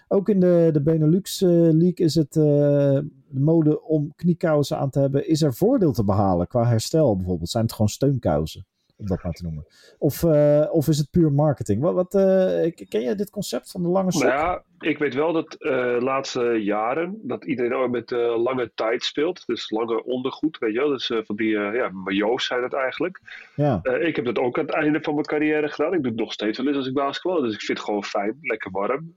Ook 0.08 0.30
in 0.30 0.40
de, 0.40 0.70
de 0.74 0.82
Benelux 0.82 1.40
League 1.40 2.06
is 2.06 2.16
het 2.16 2.34
de 2.34 3.10
mode 3.30 3.84
om 3.84 4.14
kniekousen 4.16 4.78
aan 4.78 4.90
te 4.90 5.00
hebben. 5.00 5.28
Is 5.28 5.42
er 5.42 5.54
voordeel 5.54 5.92
te 5.92 6.04
behalen 6.04 6.48
qua 6.48 6.68
herstel 6.68 7.16
bijvoorbeeld? 7.16 7.50
Zijn 7.50 7.64
het 7.64 7.74
gewoon 7.74 7.90
steunkousen? 7.90 8.66
Om 8.96 9.06
dat 9.06 9.24
maar 9.24 9.34
te 9.34 9.44
noemen. 9.44 9.66
Of, 9.98 10.22
uh, 10.24 10.68
of 10.72 10.88
is 10.88 10.98
het 10.98 11.10
puur 11.10 11.32
marketing? 11.32 11.82
Wat, 11.82 11.94
wat 11.94 12.14
uh, 12.14 12.88
ken 12.90 13.02
je 13.02 13.16
dit 13.16 13.30
concept 13.30 13.72
van 13.72 13.82
de 13.82 13.88
lange 13.88 14.12
sok? 14.12 14.24
Nou 14.24 14.34
ja, 14.34 14.64
ik 14.80 14.98
weet 14.98 15.14
wel 15.14 15.34
dat 15.34 15.56
uh, 15.60 15.72
de 15.72 16.02
laatste 16.02 16.44
jaren 16.44 17.20
dat 17.24 17.46
iedereen 17.46 17.74
ook 17.74 17.90
met 17.90 18.12
lange 18.12 18.72
tijd 18.76 19.04
speelt. 19.04 19.46
Dus 19.46 19.70
lange 19.70 20.04
ondergoed, 20.04 20.58
weet 20.58 20.74
je 20.74 20.80
wel. 20.80 20.90
Dus 20.90 21.12
van 21.26 21.36
die 21.36 21.50
ja, 21.50 21.90
majo's 21.90 22.46
zijn 22.46 22.64
het 22.64 22.74
eigenlijk. 22.74 23.20
Ja. 23.56 23.84
ik 23.84 24.16
heb 24.16 24.26
dat 24.26 24.40
ook 24.40 24.58
aan 24.58 24.66
het 24.66 24.76
einde 24.76 25.02
van 25.02 25.14
mijn 25.14 25.26
carrière 25.26 25.70
gedaan. 25.70 25.94
Ik 25.94 26.02
doe 26.02 26.12
het 26.12 26.20
nog 26.20 26.34
steeds 26.34 26.58
wel 26.58 26.68
eens 26.68 26.78
als 26.78 26.88
ik 26.88 26.94
basketbal. 26.94 27.42
Dus 27.42 27.54
ik 27.54 27.62
vind 27.62 27.78
het 27.78 27.88
gewoon 27.88 28.04
fijn, 28.04 28.38
lekker 28.42 28.72
warm. 28.72 29.14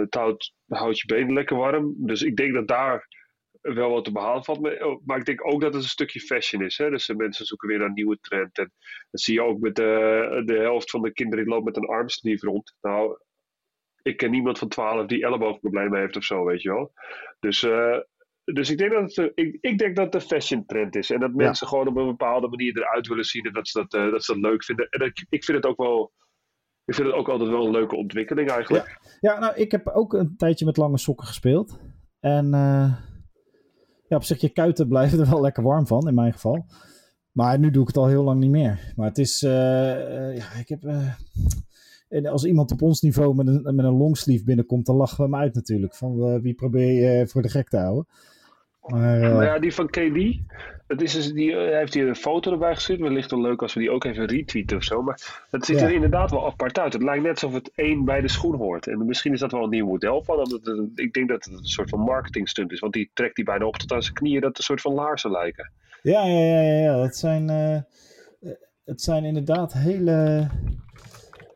het 0.00 0.14
houdt, 0.14 0.54
houdt 0.66 0.98
je 0.98 1.06
benen 1.06 1.32
lekker 1.32 1.56
warm. 1.56 1.94
Dus 1.96 2.22
ik 2.22 2.36
denk 2.36 2.54
dat 2.54 2.68
daar 2.68 3.06
wel 3.74 3.90
wat 3.90 4.04
te 4.04 4.12
behalen 4.12 4.44
valt. 4.44 4.80
Oh, 4.82 5.00
maar 5.04 5.18
ik 5.18 5.24
denk 5.24 5.46
ook 5.46 5.60
dat 5.60 5.74
het 5.74 5.82
een 5.82 5.88
stukje 5.88 6.20
fashion 6.20 6.62
is. 6.62 6.78
Hè? 6.78 6.90
Dus 6.90 7.08
mensen 7.08 7.46
zoeken 7.46 7.68
weer 7.68 7.78
naar 7.78 7.86
een 7.86 7.92
nieuwe 7.92 8.18
trend. 8.20 8.58
En 8.58 8.72
dat 9.10 9.20
zie 9.20 9.34
je 9.34 9.42
ook 9.42 9.58
met 9.58 9.74
de, 9.74 10.42
de 10.44 10.58
helft 10.58 10.90
van 10.90 11.02
de 11.02 11.12
kinderen 11.12 11.44
die 11.44 11.54
loopt 11.54 11.66
met 11.66 11.76
een 11.76 11.88
armsleeve 11.88 12.46
rond. 12.46 12.74
Nou, 12.80 13.18
ik 14.02 14.16
ken 14.16 14.30
niemand 14.30 14.58
van 14.58 14.68
12 14.68 15.06
die 15.06 15.24
elleboogproblemen 15.24 16.00
heeft 16.00 16.16
of 16.16 16.24
zo, 16.24 16.44
weet 16.44 16.62
je 16.62 16.72
wel. 16.72 16.92
Dus, 17.40 17.62
uh, 17.62 17.98
dus 18.44 18.70
ik, 18.70 18.78
denk 18.78 18.92
dat 18.92 19.14
het, 19.14 19.32
ik, 19.34 19.58
ik 19.60 19.78
denk 19.78 19.96
dat 19.96 20.04
het 20.04 20.14
een 20.14 20.28
fashion 20.28 20.66
trend 20.66 20.96
is. 20.96 21.10
En 21.10 21.20
dat 21.20 21.34
mensen 21.34 21.66
gewoon 21.66 21.88
op 21.88 21.96
een 21.96 22.06
bepaalde 22.06 22.48
manier 22.48 22.76
eruit 22.76 23.06
willen 23.06 23.24
zien. 23.24 23.44
En 23.44 23.52
dat 23.52 23.68
ze 23.68 23.78
dat, 23.78 23.94
uh, 23.94 24.10
dat, 24.12 24.24
ze 24.24 24.32
dat 24.32 24.50
leuk 24.50 24.64
vinden. 24.64 24.88
En 24.88 25.00
ik, 25.00 25.26
ik 25.28 25.44
vind 25.44 25.56
het 25.56 25.66
ook 25.66 25.76
wel... 25.76 26.12
Ik 26.84 26.94
vind 26.94 27.06
het 27.06 27.16
ook 27.16 27.28
altijd 27.28 27.50
wel 27.50 27.64
een 27.64 27.70
leuke 27.70 27.96
ontwikkeling 27.96 28.50
eigenlijk. 28.50 28.98
Ja, 29.20 29.32
ja 29.32 29.38
nou, 29.38 29.54
ik 29.54 29.70
heb 29.70 29.88
ook 29.88 30.12
een 30.12 30.36
tijdje 30.36 30.64
met 30.64 30.76
lange 30.76 30.98
sokken 30.98 31.26
gespeeld. 31.26 31.80
En 32.20 32.50
ja, 34.08 34.16
op 34.16 34.24
zich, 34.24 34.40
je 34.40 34.48
kuiten 34.48 34.88
blijven 34.88 35.20
er 35.20 35.30
wel 35.30 35.40
lekker 35.40 35.62
warm 35.62 35.86
van, 35.86 36.08
in 36.08 36.14
mijn 36.14 36.32
geval. 36.32 36.66
Maar 37.32 37.58
nu 37.58 37.70
doe 37.70 37.82
ik 37.82 37.88
het 37.88 37.96
al 37.96 38.06
heel 38.06 38.24
lang 38.24 38.40
niet 38.40 38.50
meer. 38.50 38.92
Maar 38.96 39.08
het 39.08 39.18
is, 39.18 39.40
ja, 39.40 40.52
ik 40.58 40.68
heb... 40.68 40.84
En 42.08 42.26
als 42.26 42.44
iemand 42.44 42.72
op 42.72 42.82
ons 42.82 43.00
niveau 43.00 43.34
met 43.34 43.46
een, 43.46 43.74
met 43.74 43.84
een 43.84 43.96
longsleeve 43.96 44.44
binnenkomt, 44.44 44.86
dan 44.86 44.96
lachen 44.96 45.16
we 45.16 45.22
hem 45.22 45.34
uit 45.34 45.54
natuurlijk. 45.54 45.94
Van 45.94 46.40
wie 46.40 46.54
probeer 46.54 47.18
je 47.18 47.26
voor 47.26 47.42
de 47.42 47.48
gek 47.48 47.68
te 47.68 47.76
houden. 47.76 48.06
Maar, 48.80 49.20
uh... 49.20 49.42
ja, 49.42 49.58
die 49.58 49.74
van 49.74 49.86
KD, 49.86 50.38
het 50.86 51.02
is 51.02 51.12
dus, 51.12 51.32
die, 51.32 51.54
hij 51.54 51.78
heeft 51.78 51.94
hier 51.94 52.08
een 52.08 52.16
foto 52.16 52.52
erbij 52.52 52.74
gestuurd. 52.74 53.00
Wellicht 53.00 53.30
wel 53.30 53.40
leuk 53.40 53.62
als 53.62 53.74
we 53.74 53.80
die 53.80 53.90
ook 53.90 54.04
even 54.04 54.26
retweeten 54.26 54.76
of 54.76 54.82
zo. 54.82 55.02
Maar 55.02 55.46
het 55.50 55.64
ziet 55.64 55.80
er 55.80 55.92
inderdaad 55.92 56.30
wel 56.30 56.46
apart 56.46 56.78
uit. 56.78 56.92
Het 56.92 57.02
lijkt 57.02 57.22
net 57.22 57.32
alsof 57.32 57.52
het 57.52 57.70
één 57.74 58.04
bij 58.04 58.20
de 58.20 58.28
schoen 58.28 58.54
hoort. 58.54 58.86
En 58.86 59.06
misschien 59.06 59.32
is 59.32 59.40
dat 59.40 59.52
wel 59.52 59.62
een 59.62 59.70
nieuw 59.70 59.86
model 59.86 60.22
van. 60.22 60.38
Het, 60.38 60.90
ik 60.94 61.12
denk 61.12 61.28
dat 61.28 61.44
het 61.44 61.54
een 61.54 61.64
soort 61.64 61.88
van 61.88 62.00
marketingstunt 62.00 62.72
is. 62.72 62.80
Want 62.80 62.92
die 62.92 63.10
trekt 63.14 63.36
die 63.36 63.44
bijna 63.44 63.66
op 63.66 63.76
tot 63.76 63.92
aan 63.92 64.02
zijn 64.02 64.14
knieën 64.14 64.40
dat 64.40 64.48
het 64.48 64.58
een 64.58 64.64
soort 64.64 64.80
van 64.80 64.92
laarzen 64.92 65.30
lijken. 65.30 65.72
Ja, 66.02 66.26
ja, 66.26 66.38
ja. 66.38 66.60
ja, 66.60 66.82
ja. 66.82 66.98
Het, 66.98 67.16
zijn, 67.16 67.50
uh, 67.50 67.80
het 68.84 69.02
zijn 69.02 69.24
inderdaad 69.24 69.72
hele... 69.72 70.48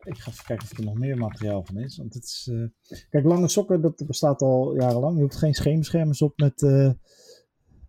Ik 0.03 0.17
ga 0.17 0.31
even 0.31 0.45
kijken 0.45 0.67
of 0.71 0.77
er 0.77 0.83
nog 0.83 0.97
meer 0.97 1.17
materiaal 1.17 1.63
van 1.63 1.77
is. 1.77 1.97
Want 1.97 2.13
het 2.13 2.23
is. 2.23 2.49
Uh... 2.51 2.65
Kijk, 3.09 3.25
lange 3.25 3.47
sokken, 3.47 3.81
dat 3.81 4.03
bestaat 4.07 4.41
al 4.41 4.75
jarenlang. 4.75 5.15
Je 5.15 5.21
hoeft 5.21 5.37
geen 5.37 5.53
scheenbeschermers 5.53 6.21
op 6.21 6.37
met, 6.37 6.61
uh, 6.61 6.89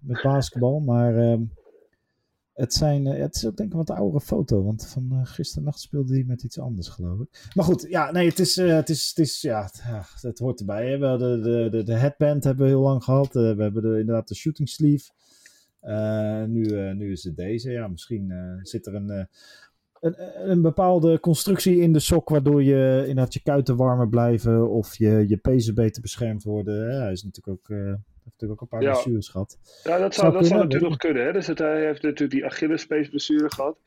met 0.02 0.22
basketbal. 0.22 0.80
Maar 0.80 1.14
uh, 1.14 1.40
het, 2.52 2.74
zijn, 2.74 3.04
het 3.04 3.34
is 3.34 3.46
ook 3.46 3.56
denk 3.56 3.72
ik 3.72 3.78
een 3.78 3.84
wat 3.86 3.96
oudere 3.96 4.24
foto. 4.24 4.64
Want 4.64 4.86
van 4.86 5.26
gisternacht 5.26 5.80
speelde 5.80 6.14
hij 6.14 6.24
met 6.24 6.42
iets 6.42 6.58
anders, 6.58 6.88
geloof 6.88 7.20
ik. 7.20 7.50
Maar 7.54 7.64
goed, 7.64 7.86
ja, 7.88 8.10
nee, 8.10 8.28
het 8.28 8.38
is. 8.38 8.56
het, 8.56 8.88
is, 8.88 9.08
het, 9.08 9.18
is 9.18 9.40
ja, 9.40 9.62
het, 9.62 10.22
het 10.22 10.38
hoort 10.38 10.60
erbij. 10.60 10.98
We 10.98 11.06
hadden 11.06 11.42
de, 11.42 11.68
de, 11.70 11.82
de 11.82 11.94
headband 11.94 12.44
hebben 12.44 12.64
we 12.64 12.70
heel 12.70 12.82
lang 12.82 13.04
gehad. 13.04 13.32
we 13.32 13.40
hebben 13.40 13.82
de, 13.82 13.98
inderdaad 13.98 14.28
de 14.28 14.34
shooting 14.34 14.68
sleeve. 14.68 15.10
nu, 16.46 16.94
nu 16.94 17.12
is 17.12 17.24
het 17.24 17.36
deze. 17.36 17.70
Ja, 17.70 17.88
misschien 17.88 18.32
zit 18.62 18.86
er 18.86 18.94
een 18.94 19.28
een, 20.02 20.50
een, 20.50 20.62
bepaalde 20.62 21.20
constructie 21.20 21.80
in 21.80 21.92
de 21.92 21.98
sok, 21.98 22.28
waardoor 22.28 22.62
je 22.62 23.00
inderdaad 23.00 23.34
je 23.34 23.42
kuiten 23.42 23.76
warmer 23.76 24.08
blijven 24.08 24.70
of 24.70 24.96
je, 24.96 25.24
je 25.28 25.36
pezen 25.36 25.74
beter 25.74 26.02
beschermd 26.02 26.42
worden. 26.42 26.92
Ja, 26.92 27.00
hij 27.00 27.12
is 27.12 27.22
natuurlijk 27.22 27.58
ook, 27.60 27.68
uh, 27.68 27.94
heeft 28.24 28.40
natuurlijk 28.40 28.62
ook 28.62 28.70
een 28.70 28.78
paar 28.78 28.82
ja. 28.82 28.92
blessures 28.92 29.28
gehad. 29.28 29.58
Ja, 29.84 29.98
dat 29.98 30.14
zou, 30.14 30.32
dat 30.32 30.46
zou 30.46 30.60
natuurlijk 30.60 30.90
nog 30.90 30.96
kunnen. 30.96 31.24
Hè? 31.24 31.32
Dus 31.32 31.46
het, 31.46 31.58
hij 31.58 31.84
heeft 31.84 32.02
natuurlijk 32.02 32.30
die 32.30 32.44
Achillespees 32.44 33.08
blessure 33.08 33.50
gehad. 33.50 33.78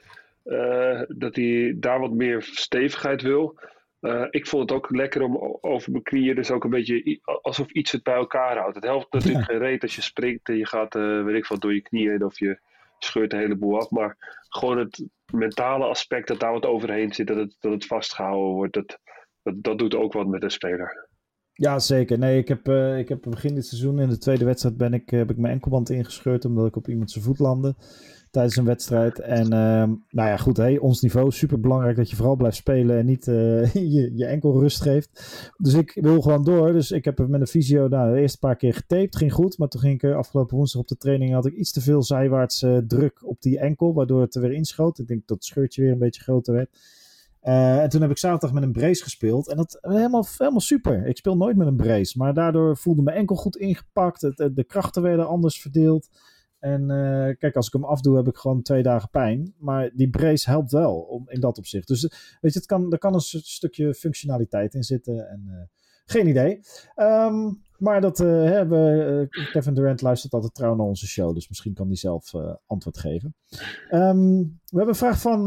Uh, 0.46 1.01
dat 1.08 1.36
hij 1.36 1.75
daar 1.80 2.00
wat 2.00 2.12
meer 2.12 2.42
stevigheid 2.42 3.22
wil. 3.22 3.60
Uh, 4.01 4.25
ik 4.30 4.48
vond 4.48 4.70
het 4.70 4.77
ook 4.77 4.96
lekker 4.96 5.22
om 5.22 5.58
over 5.62 5.92
mijn 5.92 6.04
knieën, 6.04 6.36
dus 6.36 6.51
ook 6.51 6.63
een 6.63 6.70
beetje 6.70 7.20
alsof 7.42 7.72
iets 7.72 7.92
het 7.92 8.04
bij 8.04 8.15
elkaar 8.15 8.58
houdt. 8.58 8.75
Het 8.75 8.84
helpt 8.84 9.13
natuurlijk 9.13 9.48
ja. 9.48 9.54
geen 9.54 9.63
reet 9.63 9.82
als 9.82 9.96
je 9.96 10.01
springt 10.01 10.50
en 10.50 10.58
je 10.58 10.68
gaat, 10.68 10.94
weet 10.94 11.36
ik 11.36 11.46
wat, 11.46 11.62
door 11.62 11.74
je 11.74 11.82
knieën 11.82 12.25
of 12.25 12.39
je 12.39 12.60
scheurt 13.00 13.34
een 13.34 13.39
heleboel 13.39 13.77
af. 13.77 13.89
Maar 13.89 14.18
gewoon 14.50 14.77
het 14.77 15.06
mentale 15.34 15.86
aspect 15.86 16.27
dat 16.27 16.39
daar 16.39 16.51
wat 16.51 16.65
overheen 16.65 17.13
zit, 17.13 17.27
dat 17.27 17.38
het, 17.38 17.56
dat 17.60 17.72
het 17.72 17.86
vastgehouden 17.86 18.54
wordt, 18.54 18.74
dat, 18.74 19.00
dat, 19.44 19.63
dat 19.63 19.80
doet 19.80 19.96
ook 19.96 20.13
wat 20.13 20.27
met 20.27 20.42
de 20.42 20.50
speler. 20.50 21.04
Ja, 21.57 21.79
zeker. 21.79 22.17
Nee, 22.17 22.38
ik 22.38 22.47
heb, 22.47 22.67
uh, 22.67 22.97
ik 22.97 23.09
heb 23.09 23.21
begin 23.21 23.55
dit 23.55 23.65
seizoen 23.65 24.00
in 24.00 24.09
de 24.09 24.17
tweede 24.17 24.45
wedstrijd 24.45 24.77
ben 24.77 24.93
ik, 24.93 25.09
heb 25.09 25.29
ik 25.29 25.38
mijn 25.38 25.53
enkelband 25.53 25.89
ingescheurd 25.89 26.45
omdat 26.45 26.67
ik 26.67 26.75
op 26.75 26.88
iemand 26.88 27.12
zijn 27.12 27.24
voet 27.24 27.39
landde 27.39 27.75
tijdens 28.31 28.55
een 28.55 28.65
wedstrijd. 28.65 29.19
En 29.19 29.43
uh, 29.43 29.83
nou 30.09 30.29
ja, 30.29 30.38
goed, 30.38 30.79
ons 30.79 31.01
niveau 31.01 31.31
super 31.31 31.59
belangrijk 31.59 31.95
dat 31.95 32.09
je 32.09 32.15
vooral 32.15 32.35
blijft 32.35 32.57
spelen 32.57 32.97
en 32.97 33.05
niet 33.05 33.27
uh, 33.27 33.74
je, 33.93 34.12
je 34.15 34.25
enkel 34.25 34.59
rust 34.59 34.81
geeft. 34.81 35.09
Dus 35.57 35.74
ik 35.74 35.97
wil 36.01 36.21
gewoon 36.21 36.43
door. 36.43 36.71
Dus 36.71 36.91
ik 36.91 37.05
heb 37.05 37.27
met 37.27 37.41
een 37.41 37.47
fysio 37.47 37.88
nou, 37.88 38.13
de 38.13 38.21
eerste 38.21 38.39
paar 38.39 38.55
keer 38.55 38.74
getaped, 38.74 39.15
ging 39.15 39.33
goed. 39.33 39.57
Maar 39.57 39.67
toen 39.67 39.82
ging 39.82 40.01
ik 40.01 40.13
afgelopen 40.13 40.56
woensdag 40.56 40.82
op 40.82 40.88
de 40.88 40.97
training 40.97 41.34
had 41.34 41.45
ik 41.45 41.53
iets 41.53 41.71
te 41.71 41.82
veel 41.82 42.03
zijwaarts 42.03 42.65
druk 42.88 43.19
op 43.21 43.41
die 43.41 43.60
enkel, 43.60 43.93
waardoor 43.93 44.21
het 44.21 44.36
er 44.36 44.41
weer 44.41 44.53
inschoot. 44.53 44.99
Ik 44.99 45.08
denk 45.08 45.27
dat 45.27 45.38
het 45.38 45.45
scheurtje 45.45 45.82
weer 45.82 45.91
een 45.91 45.97
beetje 45.97 46.21
groter 46.21 46.53
werd. 46.53 46.69
Uh, 47.47 47.81
en 47.81 47.89
toen 47.89 48.01
heb 48.01 48.10
ik 48.10 48.17
zaterdag 48.17 48.53
met 48.53 48.63
een 48.63 48.71
brace 48.71 49.03
gespeeld. 49.03 49.49
En 49.49 49.58
dat 49.58 49.77
helemaal, 49.81 50.25
helemaal 50.38 50.60
super. 50.60 51.05
Ik 51.05 51.17
speel 51.17 51.38
nooit 51.38 51.58
met 51.58 51.67
een 51.67 51.75
brace. 51.75 52.17
Maar 52.17 52.34
daardoor 52.34 52.77
voelde 52.77 53.01
mijn 53.01 53.17
enkel 53.17 53.36
goed 53.36 53.58
ingepakt. 53.58 54.21
Het, 54.21 54.49
de 54.53 54.63
krachten 54.63 55.01
werden 55.01 55.27
anders 55.27 55.62
verdeeld. 55.62 56.10
En 56.60 56.81
uh, 56.81 57.36
kijk, 57.38 57.55
als 57.55 57.67
ik 57.67 57.73
hem 57.73 57.84
afdoe, 57.84 58.15
heb 58.15 58.27
ik 58.27 58.38
gewoon 58.38 58.62
twee 58.62 58.84
dagen 58.84 59.10
pijn. 59.10 59.53
Maar 59.58 59.91
die 59.93 60.10
brace 60.10 60.49
helpt 60.49 60.71
wel 60.71 60.95
om, 60.95 61.29
in 61.29 61.39
dat 61.39 61.58
opzicht. 61.58 61.88
Dus 61.88 62.01
weet 62.41 62.53
je, 62.53 62.60
het 62.60 62.65
kan, 62.65 62.91
er 62.91 62.97
kan 62.97 63.13
een 63.13 63.21
stukje 63.21 63.93
functionaliteit 63.93 64.73
in 64.73 64.84
zitten. 64.84 65.29
En, 65.29 65.43
uh, 65.47 65.62
geen 66.05 66.27
idee. 66.27 66.60
Um, 66.95 67.63
maar 67.79 68.01
dat 68.01 68.19
uh, 68.19 68.43
hebben 68.43 69.29
Kevin 69.51 69.73
Durant 69.73 70.01
luistert 70.01 70.33
altijd 70.33 70.53
trouw 70.53 70.75
naar 70.75 70.85
onze 70.85 71.07
show. 71.07 71.33
Dus 71.33 71.47
misschien 71.47 71.73
kan 71.73 71.88
hij 71.88 71.95
zelf 71.95 72.31
antwoord 72.65 72.97
geven. 72.97 73.35
Um, 73.91 74.59
we 74.65 74.77
hebben 74.77 74.88
een 74.88 74.95
vraag 74.95 75.21
van. 75.21 75.43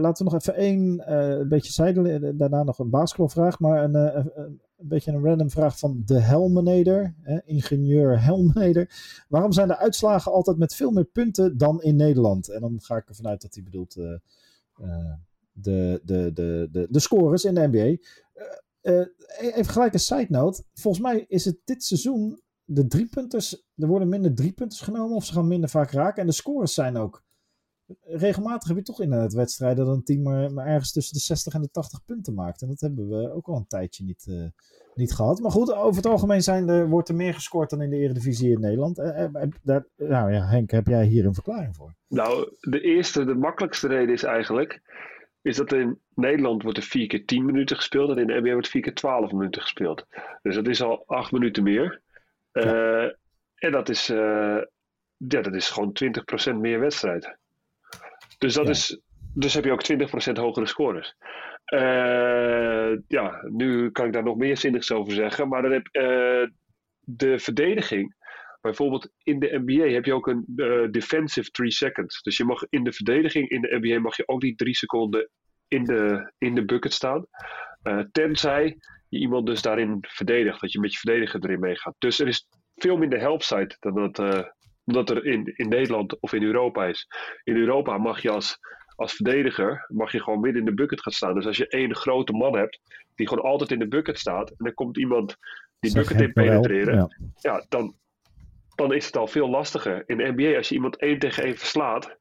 laten 0.00 0.24
we 0.24 0.32
nog 0.32 0.40
even 0.40 0.54
één. 0.54 1.12
een 1.12 1.48
beetje 1.48 1.72
zijden. 1.72 2.36
Daarna 2.36 2.62
nog 2.62 2.78
een 2.78 2.90
basketbalvraag. 2.90 3.58
Maar 3.58 3.84
een, 3.84 3.94
een 4.76 4.88
beetje 4.88 5.12
een 5.12 5.24
random 5.24 5.50
vraag 5.50 5.78
van 5.78 6.02
de 6.04 6.20
Helmenader, 6.20 7.14
hè, 7.20 7.40
ingenieur 7.44 8.22
Helmenader. 8.22 8.90
Waarom 9.28 9.52
zijn 9.52 9.68
de 9.68 9.78
uitslagen 9.78 10.32
altijd 10.32 10.58
met 10.58 10.74
veel 10.74 10.90
meer 10.90 11.04
punten 11.04 11.56
dan 11.56 11.82
in 11.82 11.96
Nederland? 11.96 12.50
En 12.50 12.60
dan 12.60 12.80
ga 12.80 12.96
ik 12.96 13.08
ervan 13.08 13.26
uit 13.26 13.42
dat 13.42 13.54
hij 13.54 13.62
bedoelt 13.62 13.94
de, 15.54 16.00
de, 16.04 16.30
de, 16.34 16.68
de, 16.70 16.86
de 16.90 17.00
scores 17.00 17.44
in 17.44 17.54
de 17.54 17.68
NBA. 17.68 17.96
Uh, 18.84 19.06
even 19.38 19.72
gelijk 19.72 19.92
een 19.92 20.00
side 20.00 20.26
note. 20.28 20.64
Volgens 20.72 21.02
mij 21.04 21.24
is 21.28 21.44
het 21.44 21.56
dit 21.64 21.84
seizoen 21.84 22.42
de 22.64 22.86
driepunters, 22.86 23.64
er 23.76 23.86
worden 23.86 24.08
minder 24.08 24.34
driepunters 24.34 24.80
genomen 24.80 25.16
of 25.16 25.24
ze 25.24 25.32
gaan 25.32 25.48
minder 25.48 25.70
vaak 25.70 25.90
raken. 25.90 26.20
En 26.20 26.26
de 26.26 26.32
scores 26.32 26.74
zijn 26.74 26.96
ook 26.96 27.24
regelmatig 28.00 28.68
heb 28.68 28.76
je 28.76 28.82
toch 28.82 29.00
in 29.00 29.12
het 29.12 29.32
wedstrijden 29.32 29.84
dat 29.84 29.94
een 29.94 30.04
team 30.04 30.22
maar, 30.22 30.52
maar, 30.52 30.66
ergens 30.66 30.92
tussen 30.92 31.14
de 31.14 31.20
60 31.20 31.54
en 31.54 31.60
de 31.60 31.70
80 31.70 32.04
punten 32.04 32.34
maakt. 32.34 32.62
En 32.62 32.68
dat 32.68 32.80
hebben 32.80 33.08
we 33.08 33.32
ook 33.32 33.46
al 33.46 33.56
een 33.56 33.66
tijdje 33.66 34.04
niet, 34.04 34.26
uh, 34.28 34.44
niet 34.94 35.14
gehad. 35.14 35.40
Maar 35.40 35.50
goed, 35.50 35.72
over 35.72 35.96
het 35.96 36.06
algemeen 36.06 36.42
zijn 36.42 36.68
er, 36.68 36.88
wordt 36.88 37.08
er 37.08 37.14
meer 37.14 37.34
gescoord 37.34 37.70
dan 37.70 37.82
in 37.82 37.90
de 37.90 37.96
Eredivisie 37.96 38.52
in 38.52 38.60
Nederland. 38.60 38.98
Uh, 38.98 39.24
daar, 39.62 39.86
nou 39.96 40.32
ja, 40.32 40.46
Henk, 40.46 40.70
heb 40.70 40.86
jij 40.86 41.06
hier 41.06 41.26
een 41.26 41.34
verklaring 41.34 41.76
voor? 41.76 41.94
Nou, 42.08 42.56
de 42.60 42.80
eerste, 42.80 43.24
de 43.24 43.34
makkelijkste 43.34 43.88
reden 43.88 44.14
is 44.14 44.22
eigenlijk... 44.22 44.82
is 45.44 45.56
dat 45.56 45.72
in 45.72 46.00
Nederland 46.14 46.62
wordt 46.62 46.78
er 46.78 46.84
4 46.84 47.06
keer 47.06 47.24
10 47.24 47.44
minuten 47.44 47.76
gespeeld... 47.76 48.10
en 48.10 48.18
in 48.18 48.26
de 48.26 48.40
NBA 48.40 48.52
wordt 48.52 48.68
4 48.68 48.82
keer 48.82 48.94
12 48.94 49.32
minuten 49.32 49.62
gespeeld. 49.62 50.06
Dus 50.42 50.54
dat 50.54 50.68
is 50.68 50.82
al 50.82 51.04
8 51.06 51.32
minuten 51.32 51.62
meer. 51.62 52.02
Ja. 52.52 53.14
En 53.54 53.72
dat 53.72 53.88
is, 53.88 54.06
ja, 54.06 54.66
dat 55.16 55.54
is 55.54 55.70
gewoon 55.70 55.96
20% 56.52 56.54
meer 56.54 56.80
wedstrijd. 56.80 57.36
Dus, 58.38 58.54
dat 58.54 58.68
is, 58.68 59.00
dus 59.34 59.54
heb 59.54 59.64
je 59.64 59.72
ook 59.72 59.92
20% 59.92 60.32
hogere 60.32 60.66
scores. 60.66 61.16
Uh, 61.74 62.96
ja, 63.08 63.44
nu 63.48 63.90
kan 63.90 64.06
ik 64.06 64.12
daar 64.12 64.22
nog 64.22 64.36
meer 64.36 64.56
zinnigs 64.56 64.92
over 64.92 65.12
zeggen. 65.12 65.48
Maar 65.48 65.62
dan 65.62 65.72
heb 65.72 65.88
uh, 65.92 66.48
de 67.00 67.38
verdediging. 67.38 68.14
Bijvoorbeeld 68.64 69.10
in 69.22 69.38
de 69.38 69.62
NBA 69.64 69.92
heb 69.92 70.04
je 70.04 70.14
ook 70.14 70.26
een 70.26 70.44
uh, 70.56 70.90
defensive 70.90 71.50
3 71.50 71.70
seconds. 71.70 72.22
Dus 72.22 72.36
je 72.36 72.44
mag 72.44 72.62
in 72.68 72.84
de 72.84 72.92
verdediging 72.92 73.48
in 73.48 73.60
de 73.60 73.78
NBA 73.80 74.00
mag 74.00 74.16
je 74.16 74.28
ook 74.28 74.40
die 74.40 74.54
3 74.54 74.74
seconden 74.74 75.30
in 75.68 75.84
de, 75.84 76.32
in 76.38 76.54
de 76.54 76.64
bucket 76.64 76.92
staan. 76.92 77.26
tenzij 78.12 78.78
je 79.08 79.18
iemand 79.18 79.46
dus 79.46 79.62
daarin 79.62 79.98
verdedigt. 80.00 80.60
Dat 80.60 80.72
je 80.72 80.80
met 80.80 80.92
je 80.92 80.98
verdediger 80.98 81.44
erin 81.44 81.60
meegaat. 81.60 81.94
Dus 81.98 82.20
er 82.20 82.28
is 82.28 82.48
veel 82.74 82.96
minder 82.96 83.20
helpside 83.20 83.76
dan 83.80 83.94
dat 83.94 84.18
omdat 84.84 85.10
er 85.10 85.26
in, 85.26 85.52
in 85.56 85.68
Nederland 85.68 86.20
of 86.20 86.32
in 86.32 86.42
Europa 86.42 86.86
is. 86.86 87.08
In 87.44 87.56
Europa 87.56 87.98
mag 87.98 88.22
je 88.22 88.30
als, 88.30 88.58
als 88.96 89.12
verdediger 89.12 89.84
mag 89.88 90.12
je 90.12 90.22
gewoon 90.22 90.40
midden 90.40 90.60
in 90.60 90.68
de 90.68 90.74
bucket 90.74 91.02
gaan 91.02 91.12
staan. 91.12 91.34
Dus 91.34 91.46
als 91.46 91.56
je 91.56 91.68
één 91.68 91.94
grote 91.94 92.32
man 92.32 92.56
hebt 92.56 92.80
die 93.14 93.28
gewoon 93.28 93.44
altijd 93.44 93.70
in 93.70 93.78
de 93.78 93.88
bucket 93.88 94.18
staat. 94.18 94.50
En 94.50 94.56
dan 94.58 94.74
komt 94.74 94.98
iemand 94.98 95.36
die 95.80 95.92
bucket 95.92 96.20
in 96.20 96.32
penetreren. 96.32 96.94
Ja, 96.94 97.08
ja 97.40 97.66
dan, 97.68 97.94
dan 98.76 98.94
is 98.94 99.06
het 99.06 99.16
al 99.16 99.26
veel 99.26 99.48
lastiger. 99.48 100.02
In 100.06 100.16
de 100.16 100.32
NBA 100.36 100.56
als 100.56 100.68
je 100.68 100.74
iemand 100.74 100.96
één 100.96 101.18
tegen 101.18 101.42
één 101.42 101.56
verslaat 101.56 102.16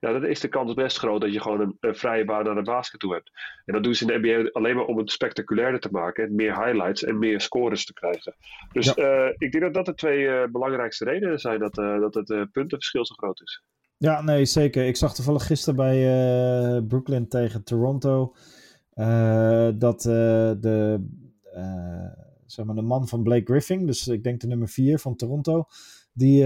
ja, 0.00 0.12
dan 0.12 0.26
is 0.26 0.40
de 0.40 0.48
kans 0.48 0.74
best 0.74 0.98
groot 0.98 1.20
dat 1.20 1.32
je 1.32 1.40
gewoon 1.40 1.60
een, 1.60 1.76
een 1.80 1.94
vrije 1.94 2.24
baan 2.24 2.44
naar 2.44 2.54
de 2.54 2.62
basket 2.62 3.00
toe 3.00 3.12
hebt. 3.12 3.30
En 3.64 3.74
dat 3.74 3.82
doen 3.82 3.94
ze 3.94 4.12
in 4.12 4.22
de 4.22 4.28
NBA 4.28 4.50
alleen 4.52 4.76
maar 4.76 4.84
om 4.84 4.98
het 4.98 5.10
spectaculairder 5.10 5.80
te 5.80 5.88
maken. 5.90 6.34
Meer 6.34 6.64
highlights 6.64 7.04
en 7.04 7.18
meer 7.18 7.40
scores 7.40 7.84
te 7.84 7.92
krijgen. 7.92 8.34
Dus 8.72 8.96
uh, 8.96 9.26
ik 9.38 9.52
denk 9.52 9.64
dat 9.64 9.74
dat 9.74 9.86
de 9.86 9.94
twee 9.94 10.20
uh, 10.20 10.44
belangrijkste 10.52 11.04
redenen 11.04 11.38
zijn 11.38 11.58
dat, 11.58 11.78
uh, 11.78 12.00
dat 12.00 12.14
het 12.14 12.26
puntenverschil 12.52 13.06
zo 13.06 13.14
groot 13.14 13.40
is. 13.40 13.62
Ja, 13.96 14.22
nee, 14.22 14.44
zeker. 14.44 14.86
Ik 14.86 14.96
zag 14.96 15.14
toevallig 15.14 15.46
gisteren 15.46 15.76
bij 15.76 16.82
Brooklyn 16.88 17.28
tegen 17.28 17.64
Toronto 17.64 18.34
dat 19.74 20.02
de, 20.02 21.00
zeg 22.50 22.64
maar 22.64 22.74
de 22.74 22.82
man 22.82 23.08
van 23.08 23.22
Blake 23.22 23.52
Griffin, 23.52 23.86
dus 23.86 24.08
ik 24.08 24.24
denk 24.24 24.40
de 24.40 24.46
nummer 24.46 24.68
4 24.68 24.98
van 24.98 25.16
Toronto, 25.16 25.64
die, 26.12 26.44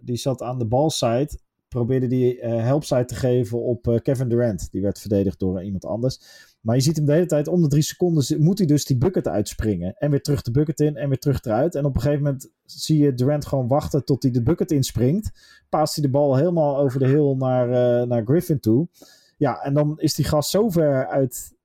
die 0.00 0.16
zat 0.16 0.42
aan 0.42 0.58
de 0.58 0.66
balside 0.66 1.38
probeerde 1.70 2.06
die 2.06 2.36
uh, 2.36 2.62
helpside 2.62 3.04
te 3.04 3.14
geven 3.14 3.62
op 3.62 4.00
Kevin 4.02 4.28
Durant. 4.28 4.70
Die 4.70 4.82
werd 4.82 5.00
verdedigd 5.00 5.38
door 5.38 5.62
iemand 5.62 5.84
anders. 5.84 6.20
Maar 6.60 6.76
je 6.76 6.82
ziet 6.82 6.96
hem 6.96 7.04
de 7.04 7.12
hele 7.12 7.26
tijd 7.26 7.48
om 7.48 7.62
de 7.62 7.68
drie 7.68 7.82
seconden 7.82 8.42
moet 8.42 8.58
hij 8.58 8.66
dus 8.66 8.84
die 8.84 8.96
bucket 8.96 9.28
uitspringen. 9.28 9.94
En 9.96 10.10
weer 10.10 10.22
terug 10.22 10.42
de 10.42 10.50
bucket 10.50 10.80
in 10.80 10.96
en 10.96 11.08
weer 11.08 11.18
terug 11.18 11.44
eruit. 11.44 11.74
En 11.74 11.84
op 11.84 11.94
een 11.94 12.00
gegeven 12.00 12.22
moment 12.22 12.50
zie 12.64 13.02
je 13.02 13.14
Durant 13.14 13.46
gewoon 13.46 13.68
wachten 13.68 14.04
tot 14.04 14.22
hij 14.22 14.32
de 14.32 14.42
bucket 14.42 14.70
inspringt. 14.70 15.30
Paast 15.68 15.94
hij 15.94 16.04
de 16.04 16.10
bal 16.10 16.36
helemaal 16.36 16.78
over 16.78 16.98
de 16.98 17.06
hill 17.06 17.34
naar, 17.36 17.68
naar 18.06 18.24
Griffin 18.24 18.60
toe. 18.60 18.88
Ja, 19.36 19.62
en 19.62 19.74
dan 19.74 19.98
is 19.98 20.14
die 20.14 20.24
gast 20.24 20.50
zo 20.50 20.68
ver 20.68 21.06
uit, 21.06 21.56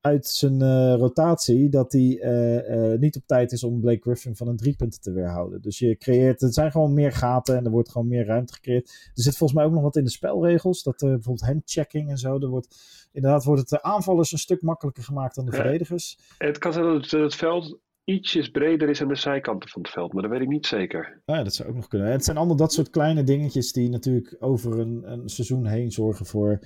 uit 0.00 0.26
zijn 0.26 0.62
uh, 0.62 0.94
rotatie 0.94 1.68
dat 1.68 1.92
hij 1.92 2.20
uh, 2.22 2.92
uh, 2.92 2.98
niet 2.98 3.16
op 3.16 3.22
tijd 3.26 3.52
is 3.52 3.64
om 3.64 3.80
Blake 3.80 4.00
Griffin 4.00 4.36
van 4.36 4.48
een 4.48 4.56
driepunten 4.56 5.00
te 5.00 5.12
weerhouden. 5.12 5.62
Dus 5.62 5.78
je 5.78 5.96
creëert, 5.96 6.42
er 6.42 6.52
zijn 6.52 6.70
gewoon 6.70 6.94
meer 6.94 7.12
gaten 7.12 7.56
en 7.56 7.64
er 7.64 7.70
wordt 7.70 7.90
gewoon 7.90 8.08
meer 8.08 8.26
ruimte 8.26 8.52
gecreëerd. 8.52 8.88
Er 9.14 9.22
zit 9.22 9.36
volgens 9.36 9.58
mij 9.58 9.68
ook 9.68 9.74
nog 9.74 9.82
wat 9.82 9.96
in 9.96 10.04
de 10.04 10.10
spelregels, 10.10 10.82
dat 10.82 10.96
bijvoorbeeld 10.96 11.40
handchecking 11.40 12.10
en 12.10 12.18
zo, 12.18 12.38
er 12.38 12.48
wordt, 12.48 12.76
inderdaad 13.12 13.44
wordt 13.44 13.60
het 13.60 13.70
de 13.70 13.82
aanvallers 13.82 14.32
een 14.32 14.38
stuk 14.38 14.62
makkelijker 14.62 15.02
gemaakt 15.02 15.34
dan 15.34 15.44
de 15.44 15.52
verdedigers. 15.52 16.18
Het 16.38 16.58
kan 16.58 16.72
zijn 16.72 16.84
dat 16.84 17.02
het, 17.02 17.10
het 17.10 17.34
veld 17.34 17.78
ietsjes 18.04 18.50
breder 18.50 18.88
is 18.88 19.02
aan 19.02 19.08
de 19.08 19.14
zijkanten 19.14 19.68
van 19.68 19.82
het 19.82 19.90
veld, 19.90 20.12
maar 20.12 20.22
dat 20.22 20.30
weet 20.30 20.40
ik 20.40 20.48
niet 20.48 20.66
zeker. 20.66 21.22
Ja, 21.24 21.42
dat 21.42 21.54
zou 21.54 21.68
ook 21.68 21.74
nog 21.74 21.88
kunnen. 21.88 22.08
En 22.08 22.14
het 22.14 22.24
zijn 22.24 22.36
allemaal 22.36 22.56
dat 22.56 22.72
soort 22.72 22.90
kleine 22.90 23.22
dingetjes 23.22 23.72
die 23.72 23.88
natuurlijk 23.88 24.36
over 24.38 24.78
een, 24.78 25.12
een 25.12 25.28
seizoen 25.28 25.66
heen 25.66 25.92
zorgen 25.92 26.26
voor 26.26 26.60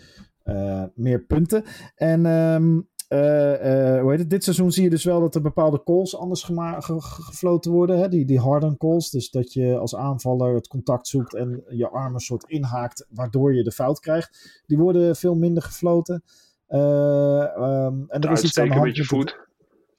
meer 0.95 1.25
punten. 1.25 1.65
En 1.95 2.27
um, 2.27 2.89
uh, 3.15 3.95
uh, 3.95 4.01
hoe 4.01 4.11
heet 4.11 4.19
het? 4.19 4.31
Dit 4.31 4.45
seizoen 4.45 4.73
zie 4.73 4.83
je 4.83 4.91
dus 4.91 5.05
wel 5.05 5.21
dat 5.21 5.35
er 5.35 5.43
bepaalde 5.43 5.83
calls 5.85 6.17
anders 6.17 6.43
ge 6.43 6.97
gefloten 6.99 7.73
worden. 7.73 7.99
Hè? 7.99 8.09
Die, 8.09 8.25
die 8.25 8.39
harden 8.39 8.77
calls. 8.77 9.11
Dus 9.11 9.31
dat 9.31 9.53
je 9.53 9.79
als 9.79 9.97
aanvaller 9.97 10.55
het 10.55 10.69
contact 10.69 11.09
zoekt 11.09 11.35
en 11.35 11.65
je 11.69 11.89
arm 11.89 12.15
een 12.15 12.21
soort 12.21 12.45
inhaakt, 12.49 13.07
waardoor 13.11 13.55
je 13.55 13.63
de 13.63 13.73
fout 13.73 14.01
krijgt. 14.01 14.63
Die 14.67 14.79
worden 14.79 15.17
veel 15.17 15.35
minder 15.35 15.63
gefloten. 15.63 16.23
Uh, 16.69 16.81
um, 17.57 18.05
en 18.09 18.21
er 18.21 18.31
is 18.31 18.43
iets 18.43 18.59
aan 18.59 18.69
de 18.69 18.73
hand 18.73 18.87
met 18.87 18.97
je 18.97 19.05
voet. 19.05 19.44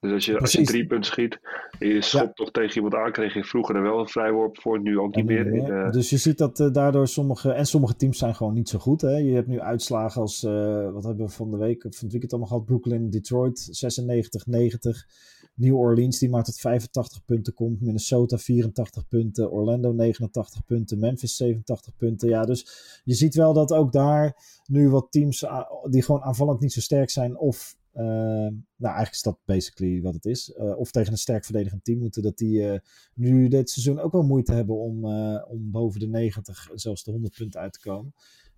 Dus 0.06 0.14
als 0.14 0.26
je, 0.26 0.40
als 0.40 0.52
je 0.52 0.62
drie 0.64 0.86
punten 0.86 1.12
schiet 1.12 1.40
en 1.80 1.88
je 1.88 2.02
schopt 2.02 2.26
ja. 2.26 2.34
toch 2.34 2.52
tegen 2.52 2.76
iemand 2.76 2.94
aan, 2.94 3.12
kreeg 3.12 3.34
je 3.34 3.44
vroeger 3.44 3.76
er 3.76 3.82
wel 3.82 4.00
een 4.00 4.08
vrijworp 4.08 4.62
voor, 4.62 4.82
nu 4.82 5.00
ook 5.00 5.16
niet 5.16 5.26
meer. 5.26 5.46
Uh... 5.46 5.92
Dus 5.92 6.10
je 6.10 6.18
ziet 6.18 6.38
dat 6.38 6.60
uh, 6.60 6.72
daardoor 6.72 7.08
sommige, 7.08 7.52
en 7.52 7.66
sommige 7.66 7.96
teams 7.96 8.18
zijn 8.18 8.36
gewoon 8.36 8.54
niet 8.54 8.70
zo 8.70 8.80
goed. 8.80 9.02
Hè? 9.02 9.18
Je 9.18 9.34
hebt 9.34 9.48
nu 9.48 9.60
uitslagen 9.60 10.22
als, 10.22 10.44
uh, 10.44 10.92
wat 10.92 11.04
hebben 11.04 11.26
we 11.26 11.32
van 11.32 11.52
de 11.52 11.58
week, 11.58 11.82
van 11.82 11.92
het 11.92 12.12
weekend 12.12 12.32
allemaal 12.32 12.50
gehad, 12.50 12.66
Brooklyn, 12.66 13.10
Detroit 13.10 13.86
96-90. 13.86 15.36
New 15.56 15.78
Orleans 15.78 16.20
die 16.20 16.30
maar 16.30 16.44
tot 16.44 16.60
85 16.60 17.26
punten 17.26 17.54
komt. 17.54 17.82
Minnesota 17.82 18.38
84 18.38 19.08
punten. 19.08 19.52
Orlando 19.52 19.92
89 19.92 20.66
punten. 20.66 21.00
Memphis 21.00 21.36
87 21.36 21.96
punten. 21.96 22.30
Ja, 22.30 22.46
dus 22.46 22.68
je 23.04 23.14
ziet 23.14 23.36
wel 23.36 23.54
dat 23.54 23.72
ook 23.72 23.92
daar 23.92 24.36
nu 24.66 24.90
wat 24.90 25.08
teams 25.10 25.46
die 25.90 26.04
gewoon 26.04 26.22
aanvallend 26.22 26.60
niet 26.60 26.74
zo 26.74 26.80
sterk 26.80 27.10
zijn. 27.10 27.38
Of 27.38 27.76
nou, 27.96 28.94
eigenlijk 28.94 29.12
is 29.12 29.22
dat 29.22 29.38
basically 29.46 30.02
wat 30.02 30.14
het 30.14 30.26
is. 30.26 30.54
Uh, 30.58 30.78
of 30.78 30.92
tegen 30.92 31.12
een 31.12 31.18
sterk 31.18 31.46
verdedigend 31.46 31.84
team 31.84 32.00
moeten. 32.00 32.22
Dat 32.22 32.38
die 32.38 32.62
uh, 32.62 32.78
nu 33.14 33.48
dit 33.48 33.70
seizoen 33.70 34.00
ook 34.00 34.12
wel 34.12 34.24
moeite 34.24 34.54
hebben 34.54 34.76
om, 34.76 35.06
om 35.48 35.72
boven 35.72 36.00
de 36.00 36.08
90, 36.08 36.70
zelfs 36.74 37.04
de 37.04 37.12
100 37.12 37.36
punten 37.38 37.60
uit 37.60 37.74
te 37.74 37.80
komen. 37.80 38.14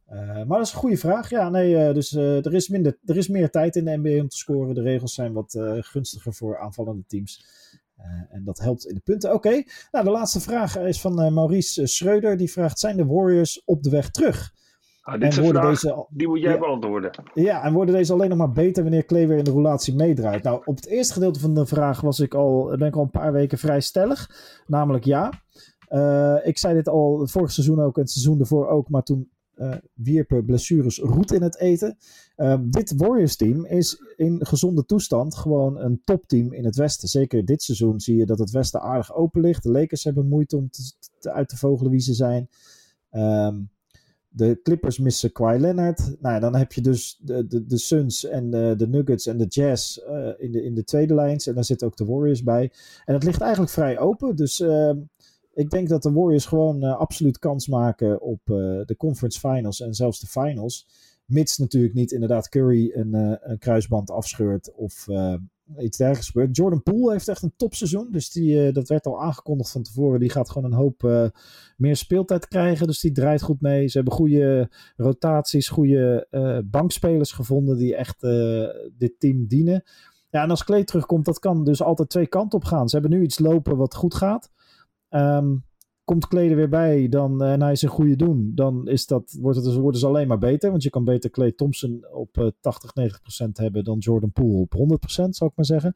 maar 0.08 0.47
dat 0.47 0.65
is 0.65 0.71
een 0.71 0.80
goede 0.80 0.97
vraag. 0.97 1.30
Ja, 1.30 1.50
nee, 1.50 1.93
dus 1.93 2.13
er, 2.13 2.54
is 2.54 2.67
minder, 2.67 2.97
er 3.06 3.17
is 3.17 3.28
meer 3.28 3.50
tijd 3.50 3.76
in 3.76 3.86
de 3.86 3.97
NBA 3.97 4.21
om 4.21 4.28
te 4.28 4.38
scoren. 4.38 4.76
De 4.76 4.82
regels 4.82 5.13
zijn 5.13 5.34
wat 5.34 5.56
gunstiger 5.80 6.34
voor 6.34 6.60
aanvallende 6.60 7.04
teams. 7.08 7.45
en 8.30 8.43
dat 8.43 8.60
helpt 8.60 8.86
in 8.86 8.93
de 8.93 9.02
punten. 9.02 9.34
Oké, 9.34 9.63
nou, 9.91 10.06
de 10.06 10.12
laatste 10.12 10.39
vraag 10.39 10.78
is 10.78 11.02
van 11.02 11.34
Maurice 11.34 11.86
Schreuder. 11.86 12.38
Die 12.38 12.52
vraagt: 12.52 12.80
Zijn 12.80 12.97
de 12.97 13.06
Warriors 13.06 13.62
op 13.65 13.84
de 13.84 13.89
weg 13.89 14.10
terug? 14.10 14.54
Ah, 15.08 15.20
dit 15.20 15.38
en 15.38 15.46
vraag, 15.46 15.70
deze, 15.70 16.06
die 16.10 16.28
moet 16.28 16.41
jij 16.41 16.54
ja, 16.54 16.60
beantwoorden. 16.60 17.12
Ja, 17.34 17.63
en 17.63 17.74
worden 17.74 17.96
deze 17.96 18.13
alleen 18.13 18.30
nog 18.30 18.38
maar 18.38 18.52
beter 18.52 18.84
wanneer 18.84 19.06
Clay 19.06 19.28
weer 19.28 19.38
in 19.38 19.43
de 19.43 19.52
roulatie 19.52 19.96
meedraait? 19.96 20.43
Nou, 20.43 20.62
op 20.65 20.76
het 20.76 20.86
eerste 20.86 21.13
gedeelte 21.13 21.39
van 21.39 21.54
de 21.54 21.65
vraag 21.65 22.02
was 22.02 22.20
ik 22.20 22.34
al, 22.34 22.78
ben 22.78 22.88
ik 22.88 22.96
al 22.96 23.02
een 23.02 23.10
paar 23.12 23.32
weken 23.32 23.58
vrij 23.58 23.82
stellig. 23.82 24.30
Namelijk 24.65 25.04
ja. 25.04 25.32
Uh, 25.89 26.36
ik 26.43 26.58
zei 26.58 26.74
dit 26.74 26.88
al 26.88 27.20
het 27.20 27.32
vorige 27.32 27.54
seizoen 27.54 27.80
ook 27.80 27.96
en 27.96 28.02
het 28.02 28.12
seizoen 28.12 28.39
ervoor 28.39 28.67
ook, 28.67 28.89
maar 28.89 29.04
toen 29.04 29.32
uh, 29.56 29.74
wierpen 29.93 30.46
blessures 30.46 31.00
roet 31.00 31.32
in 31.32 31.41
het 31.41 31.60
eten. 31.60 31.98
Uh, 32.38 32.58
dit 32.62 32.93
Warriors-team 32.98 33.65
is 33.65 34.02
in 34.15 34.46
gezonde 34.46 34.86
toestand 34.86 35.36
gewoon 35.36 35.80
een 35.80 36.02
topteam 36.04 36.54
in 36.54 36.65
het 36.65 36.76
Westen. 36.76 37.08
Zeker 37.08 37.46
dit 37.46 37.63
seizoen 37.63 38.00
zie 38.00 38.17
je 38.17 38.26
dat 38.26 38.39
het 38.39 38.52
Westen 38.52 38.82
aardig 38.82 39.15
open 39.15 39.41
ligt. 39.41 39.63
De 39.63 39.72
Lakers 39.72 40.04
hebben 40.04 40.28
moeite 40.28 40.58
om 40.58 40.70
te, 40.70 40.91
te 41.20 41.32
uit 41.32 41.50
te 41.50 41.58
vogelen 41.58 41.91
wie 41.91 42.00
ze 42.00 42.13
zijn. 42.13 42.50
Um, 43.12 43.70
de 44.30 44.60
Clippers 44.63 45.00
missen 45.00 45.32
Kawhi 45.32 45.60
Leonard. 45.60 46.16
Nou 46.20 46.40
dan 46.40 46.56
heb 46.56 46.74
je 46.74 46.82
dus 46.82 47.20
de, 47.22 47.48
de, 47.48 47.66
de 47.66 47.78
Suns 47.78 48.26
en 48.26 48.50
de, 48.50 48.74
de 48.78 48.88
Nuggets 48.88 49.26
en 49.26 49.38
de 49.38 49.46
Jazz 49.46 49.98
uh, 49.98 50.30
in, 50.38 50.52
de, 50.52 50.63
in 50.63 50.76
de 50.76 50.84
tweede 50.84 51.13
lijns. 51.13 51.48
En 51.48 51.54
daar 51.56 51.63
zitten 51.63 51.88
ook 51.88 51.98
de 51.98 52.06
Warriors 52.06 52.44
bij. 52.44 52.72
En 53.06 53.13
het 53.13 53.24
ligt 53.24 53.42
eigenlijk 53.42 53.72
vrij 53.72 54.00
open. 54.00 54.36
Dus 54.36 54.60
uh, 54.60 54.92
ik 55.54 55.70
denk 55.70 55.90
dat 55.90 56.04
de 56.04 56.12
Warriors 56.12 56.46
gewoon 56.46 56.84
uh, 56.84 56.98
absoluut 56.98 57.40
kans 57.40 57.68
maken 57.68 58.22
op 58.22 58.40
de 58.86 58.96
conference 58.98 59.40
finals 59.40 59.82
en 59.82 59.94
zelfs 59.94 60.20
de 60.20 60.28
finals. 60.28 60.88
Mits 61.28 61.58
natuurlijk 61.58 61.94
niet 61.94 62.12
inderdaad 62.12 62.50
Curry 62.50 62.92
een, 62.94 63.13
een 63.52 63.58
kruisband 63.58 64.12
afscheurt 64.12 64.72
of 64.76 65.08
iets 65.78 65.98
dergelijks 65.98 66.30
gebeurt. 66.30 66.56
Jordan 66.56 66.84
Poole 66.84 67.12
heeft 67.12 67.28
echt 67.28 67.44
een 67.44 67.54
topseizoen. 67.56 68.12
Dus 68.12 68.30
die, 68.30 68.68
uh, 68.68 68.74
dat 68.74 68.88
werd 68.88 69.06
al 69.06 69.22
aangekondigd 69.22 69.72
van 69.72 69.84
tevoren. 69.84 70.20
Die 70.20 70.30
gaat 70.30 70.50
gewoon 70.50 70.72
een 70.72 70.78
hoop 70.78 71.32
meer 71.78 71.96
speeltijd 71.96 72.48
krijgen. 72.48 72.88
Dus 72.88 73.00
die 73.00 73.12
draait 73.12 73.42
goed 73.42 73.62
mee. 73.62 73.88
Ze 73.88 73.98
hebben 73.98 74.16
goede 74.16 74.70
rotaties, 74.96 75.70
goede 75.70 76.28
bankspelers 76.72 77.32
gevonden 77.32 77.78
die 77.78 77.96
echt 77.96 78.22
dit 78.98 79.13
team 79.20 79.48
dienen. 79.48 79.84
Ja, 80.30 80.44
en 80.44 80.50
als 80.50 80.63
Clay 80.63 80.84
terugkomt, 80.84 81.26
dat 81.26 81.40
kan 81.40 81.63
dus 81.63 81.82
altijd 81.82 82.10
twee 82.10 82.28
kanten 82.28 82.60
op 82.60 82.66
gaan. 82.66 82.90
Ze 82.90 82.98
hebben 82.98 83.18
nu 83.18 83.24
iets 83.24 83.40
lopen 83.40 83.78
wat 83.78 83.96
goed 83.96 84.16
gaat. 84.16 84.52
Um, 85.10 85.66
komt 86.08 86.34
er 86.34 86.56
weer 86.56 86.70
bij 86.70 87.10
dan, 87.10 87.43
en 87.43 87.62
hij 87.62 87.72
is 87.72 87.82
een 87.82 87.89
goede 87.89 88.15
doen, 88.15 88.52
dan 88.56 88.88
is 88.88 89.08
dat, 89.08 89.38
wordt 89.41 89.58
het 89.58 89.65
dus, 89.65 89.76
worden 89.76 90.00
ze 90.00 90.08
alleen 90.08 90.28
maar 90.28 90.38
beter. 90.38 90.70
Want 90.70 90.84
je 90.84 90.89
kan 90.89 91.04
beter 91.04 91.30
Clay 91.30 91.52
Thompson 91.52 92.06
op 92.13 92.38
uh, 92.38 92.48
80, 92.60 92.93
90 92.93 93.22
procent 93.22 93.58
hebben 93.58 93.84
dan 93.84 93.98
Jordan 93.98 94.32
Poole 94.32 94.58
op 94.58 94.74
100 94.74 95.00
procent, 95.00 95.36
zou 95.36 95.50
ik 95.50 95.56
maar 95.56 95.65
zeggen. 95.65 95.93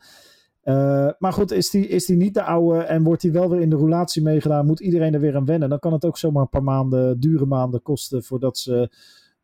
Uh, 0.64 1.10
maar 1.20 1.34
goed, 1.34 1.52
is 1.52 1.70
die, 1.70 1.88
is 1.88 2.06
die 2.06 2.16
niet 2.16 2.34
de 2.34 2.44
oude 2.44 2.80
en 2.80 3.04
wordt 3.04 3.22
hij 3.22 3.32
wel 3.32 3.50
weer 3.50 3.62
in 3.62 3.70
de 3.70 3.76
roulatie 3.76 4.22
meegedaan, 4.22 4.66
moet 4.66 4.80
iedereen 4.80 5.14
er 5.14 5.20
weer 5.20 5.36
aan 5.36 5.46
wennen. 5.46 5.70
Dan 5.70 5.80
kan 5.80 5.94
het 5.94 6.06
ook 6.06 6.18
zomaar 6.18 6.42
een 6.42 6.50
paar 6.50 6.64
maanden, 6.64 7.20
dure 7.20 7.46
maanden 7.46 7.82
kosten 7.82 8.24
voordat 8.24 8.58
ze 8.58 8.92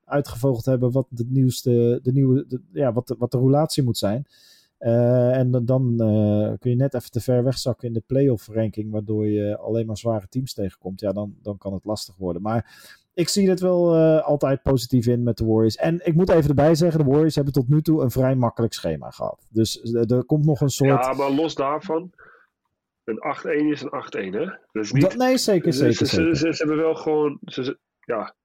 uitgevogeld 0.05 0.65
hebben 0.65 0.91
wat 0.91 1.07
de 1.09 1.25
nieuwste, 1.29 1.99
de 2.03 2.11
nieuwe, 2.11 2.61
ja, 2.73 2.93
wat 2.93 3.07
de, 3.07 3.15
wat 3.17 3.31
de 3.31 3.37
roulatie 3.37 3.83
moet 3.83 3.97
zijn. 3.97 4.25
Uh, 4.79 5.37
en 5.37 5.65
dan 5.65 5.91
uh, 5.91 6.53
kun 6.59 6.69
je 6.69 6.75
net 6.75 6.93
even 6.93 7.11
te 7.11 7.21
ver 7.21 7.43
wegzakken 7.43 7.87
in 7.87 7.93
de 7.93 8.03
playoff 8.05 8.47
ranking, 8.47 8.91
waardoor 8.91 9.27
je 9.27 9.57
alleen 9.57 9.85
maar 9.85 9.97
zware 9.97 10.27
teams 10.29 10.53
tegenkomt. 10.53 10.99
Ja, 10.99 11.11
dan, 11.11 11.35
dan 11.41 11.57
kan 11.57 11.73
het 11.73 11.85
lastig 11.85 12.15
worden. 12.15 12.41
Maar 12.41 12.95
ik 13.13 13.29
zie 13.29 13.49
het 13.49 13.59
wel 13.59 13.95
uh, 13.95 14.21
altijd 14.21 14.61
positief 14.61 15.07
in 15.07 15.23
met 15.23 15.37
de 15.37 15.45
Warriors. 15.45 15.75
En 15.75 16.05
ik 16.05 16.15
moet 16.15 16.29
even 16.29 16.49
erbij 16.49 16.75
zeggen, 16.75 17.05
de 17.05 17.11
Warriors 17.11 17.35
hebben 17.35 17.53
tot 17.53 17.69
nu 17.69 17.81
toe 17.81 18.01
een 18.01 18.11
vrij 18.11 18.35
makkelijk 18.35 18.73
schema 18.73 19.09
gehad. 19.09 19.47
Dus 19.49 19.81
er 19.93 20.25
komt 20.25 20.45
nog 20.45 20.61
een 20.61 20.69
soort... 20.69 21.05
Ja, 21.05 21.13
maar 21.13 21.31
los 21.31 21.55
daarvan, 21.55 22.11
een 23.03 23.19
8-1 23.67 23.71
is 23.71 23.81
een 23.81 24.31
8-1, 24.33 24.37
hè? 24.37 24.45
Dat 24.45 24.83
is 24.83 24.91
niet... 24.91 25.03
Dat, 25.03 25.15
nee, 25.15 25.37
zeker, 25.37 25.73
zeker. 25.73 25.95
Ze, 25.95 26.05
zeker. 26.05 26.35
Ze, 26.35 26.53
ze, 26.53 26.63
hebben 26.63 26.77
wel 26.77 26.95
gewoon... 26.95 27.39
Ze, 27.45 27.77
ja, 27.99 28.35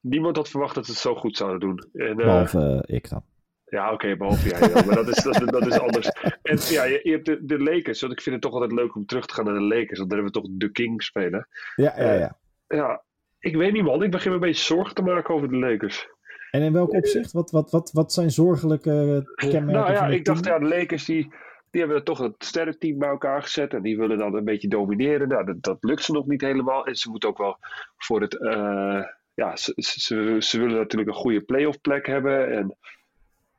niemand 0.00 0.36
had 0.36 0.48
verwacht 0.48 0.74
dat 0.74 0.84
ze 0.84 0.90
het 0.90 1.00
zo 1.00 1.14
goed 1.14 1.36
zouden 1.36 1.60
doen. 1.60 1.88
En, 1.92 2.16
Behalve 2.16 2.84
ik 2.86 3.08
dan. 3.08 3.22
Ja, 3.70 3.84
oké, 3.84 3.94
okay, 3.94 4.16
behalve 4.16 4.48
jij. 4.48 4.68
Ja, 4.68 4.84
maar 4.84 4.94
dat 4.94 5.08
is, 5.08 5.22
dat, 5.22 5.48
dat 5.48 5.66
is 5.66 5.78
anders. 5.78 6.08
En 6.42 6.58
ja, 6.60 6.84
je, 6.84 7.00
je 7.02 7.10
hebt 7.10 7.26
de, 7.26 7.44
de 7.44 7.58
Lakers. 7.58 8.00
Want 8.00 8.12
ik 8.12 8.20
vind 8.20 8.34
het 8.34 8.44
toch 8.44 8.52
altijd 8.52 8.72
leuk 8.72 8.94
om 8.94 9.06
terug 9.06 9.26
te 9.26 9.34
gaan 9.34 9.44
naar 9.44 9.54
de 9.54 9.60
Lakers. 9.60 9.98
Want 9.98 10.10
daar 10.10 10.18
hebben 10.18 10.42
we 10.42 10.48
toch 10.48 10.58
de 10.58 10.72
King 10.72 11.02
spelen. 11.02 11.48
Ja, 11.76 11.94
ja, 11.96 12.12
ja. 12.12 12.36
Uh, 12.68 12.78
ja, 12.78 13.02
ik 13.38 13.56
weet 13.56 13.72
niet 13.72 13.82
man. 13.82 14.02
Ik 14.02 14.10
begin 14.10 14.28
me 14.28 14.34
een 14.34 14.42
beetje 14.42 14.64
zorgen 14.64 14.94
te 14.94 15.02
maken 15.02 15.34
over 15.34 15.48
de 15.48 15.56
Lakers. 15.56 16.08
En 16.50 16.62
in 16.62 16.72
welk 16.72 16.92
opzicht? 16.92 17.32
Wat, 17.32 17.50
wat, 17.50 17.70
wat, 17.70 17.90
wat 17.92 18.12
zijn 18.12 18.30
zorgelijke 18.30 19.24
kenmerken? 19.34 19.66
Nou 19.66 19.92
ja, 19.92 20.06
ik 20.06 20.24
dacht 20.24 20.44
ja, 20.44 20.58
de 20.58 20.68
Lakers 20.68 21.04
die, 21.04 21.32
die 21.70 21.80
hebben 21.80 22.04
toch 22.04 22.18
een 22.18 22.34
sterk 22.38 22.78
team 22.78 22.98
bij 22.98 23.08
elkaar 23.08 23.42
gezet. 23.42 23.74
En 23.74 23.82
die 23.82 23.98
willen 23.98 24.18
dan 24.18 24.34
een 24.34 24.44
beetje 24.44 24.68
domineren. 24.68 25.28
Nou, 25.28 25.44
dat, 25.44 25.62
dat 25.62 25.76
lukt 25.80 26.02
ze 26.02 26.12
nog 26.12 26.26
niet 26.26 26.40
helemaal. 26.40 26.86
En 26.86 26.94
ze 26.94 27.10
moeten 27.10 27.28
ook 27.28 27.38
wel 27.38 27.58
voor 27.96 28.20
het... 28.20 28.34
Uh, 28.34 29.04
ja, 29.34 29.56
ze, 29.56 29.72
ze, 29.76 30.36
ze 30.38 30.58
willen 30.58 30.76
natuurlijk 30.76 31.10
een 31.10 31.16
goede 31.16 31.40
playoff 31.40 31.80
plek 31.80 32.06
hebben. 32.06 32.52
En 32.52 32.76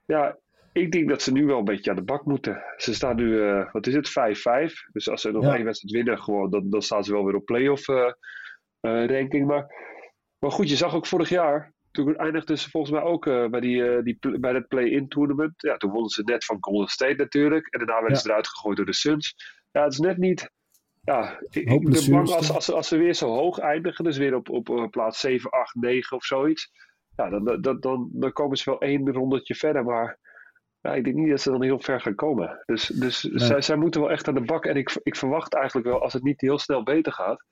ja, 0.10 0.38
ik 0.72 0.92
denk 0.92 1.10
dat 1.10 1.22
ze 1.22 1.32
nu 1.32 1.46
wel 1.46 1.58
een 1.58 1.66
beetje 1.66 1.90
aan 1.90 1.96
de 1.96 2.04
bak 2.04 2.26
moeten. 2.26 2.64
Ze 2.78 2.94
staan 2.94 3.16
nu, 3.16 3.26
uh, 3.26 3.72
wat 3.72 3.88
is 3.88 3.94
het, 3.94 4.10
5-5. 4.10 4.74
Dus 4.92 5.10
als 5.10 5.22
ze 5.22 5.32
nog 5.32 5.44
ja. 5.44 5.56
één 5.56 5.66
wedstrijd 5.66 5.96
winnen, 5.96 6.24
gewoon, 6.24 6.50
dan, 6.50 6.70
dan 6.70 6.82
staan 6.82 7.04
ze 7.04 7.12
wel 7.12 7.26
weer 7.26 7.36
op 7.36 7.46
playoff 7.46 7.88
uh, 7.88 8.12
ranking. 8.82 9.48
Maar, 9.48 9.66
maar 10.40 10.52
goed, 10.52 10.70
je 10.70 10.76
zag 10.76 10.96
ook 10.96 11.06
vorig 11.06 11.30
jaar, 11.30 11.74
toen 11.92 12.16
eindigden 12.16 12.58
ze 12.58 12.70
volgens 12.70 12.94
mij 12.94 13.02
ook 13.02 13.26
bij, 13.26 13.60
die, 13.60 14.04
die, 14.04 14.40
bij 14.40 14.54
dat 14.54 14.68
play-in 14.68 15.08
tournament. 15.08 15.54
Ja, 15.58 15.78
toen 15.78 15.92
wonnen 15.92 16.10
ze 16.10 16.22
net 16.24 16.46
van 16.46 16.58
Golden 16.60 16.90
State 16.90 17.16
natuurlijk. 17.16 17.68
En 17.68 17.80
daarna 17.80 18.00
werden 18.00 18.16
ja. 18.16 18.22
ze 18.22 18.30
eruit 18.30 18.48
gegooid 18.48 18.78
door 18.78 18.86
de 18.86 18.94
Suns. 18.94 19.36
Ja, 19.72 19.84
het 19.84 19.94
is 19.94 20.00
net 20.00 20.18
niet... 20.18 20.52
Ja, 21.04 21.40
ik, 21.50 21.70
ik 21.70 21.90
ben 21.90 22.10
bang 22.10 22.30
als, 22.30 22.52
als, 22.52 22.72
als, 22.72 22.88
ze 22.88 22.98
weer 22.98 23.14
zo 23.14 23.28
hoog 23.28 23.60
eindigen, 23.60 24.04
dus 24.04 24.18
weer 24.18 24.36
op, 24.36 24.50
op 24.50 24.88
plaats 24.92 25.20
7, 25.20 25.50
8, 25.50 25.76
9 25.76 26.18
of 26.18 26.26
zoiets 26.26 26.72
ja, 27.20 27.30
dan, 27.30 27.62
dan, 27.62 27.80
dan, 27.80 28.10
dan 28.12 28.34
komen 28.34 28.58
ze 28.58 28.70
wel 28.70 28.80
één 28.80 29.12
rondetje 29.12 29.56
verder. 29.56 29.84
Maar 29.84 30.20
ik 30.82 31.04
denk 31.04 31.16
niet 31.16 31.30
dat 31.30 31.42
ze 31.42 31.52
dan 31.52 31.64
heel 31.64 31.80
ver 31.80 32.02
gaan 32.02 32.16
komen. 32.16 32.64
Dus, 32.66 32.88
dus 32.88 33.20
zij, 33.20 33.62
zij 33.62 33.76
moeten 33.76 34.02
wel 34.02 34.12
echt 34.12 34.28
aan 34.28 34.34
de 34.34 34.42
bak. 34.42 34.66
En 34.66 34.76
ik, 34.76 35.00
ik 35.04 35.16
verwacht 35.16 35.54
eigenlijk 35.54 35.88
wel, 35.88 36.02
als 36.02 36.14
het 36.14 36.24
niet 36.24 36.42
heel 36.42 36.58
snel 36.58 36.84
beter 36.84 37.14
gaat, 37.14 37.46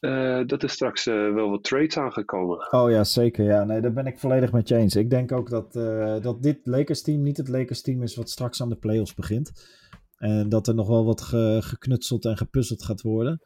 uh, 0.00 0.46
dat 0.46 0.62
er 0.62 0.70
straks 0.70 1.06
uh, 1.06 1.34
wel 1.34 1.50
wat 1.50 1.64
trades 1.64 1.98
aangekomen. 1.98 2.72
Oh 2.72 2.90
ja, 2.90 3.04
zeker. 3.04 3.44
Ja, 3.44 3.64
nee, 3.64 3.80
daar 3.80 3.92
ben 3.92 4.06
ik 4.06 4.18
volledig 4.18 4.52
met 4.52 4.68
je 4.68 4.76
eens. 4.76 4.96
Ik 4.96 5.10
denk 5.10 5.32
ook 5.32 5.50
dat, 5.50 5.74
uh, 5.76 6.16
dat 6.20 6.42
dit 6.42 6.58
Lakers 6.62 7.02
team 7.02 7.22
niet 7.22 7.36
het 7.36 7.48
Lakers 7.48 7.82
team 7.82 8.02
is 8.02 8.16
wat 8.16 8.30
straks 8.30 8.62
aan 8.62 8.68
de 8.68 8.76
playoffs 8.76 9.14
begint. 9.14 9.52
En 10.16 10.48
dat 10.48 10.66
er 10.66 10.74
nog 10.74 10.88
wel 10.88 11.04
wat 11.04 11.20
ge, 11.20 11.58
geknutseld 11.60 12.24
en 12.24 12.36
gepuzzeld 12.36 12.84
gaat 12.84 13.02
worden. 13.02 13.40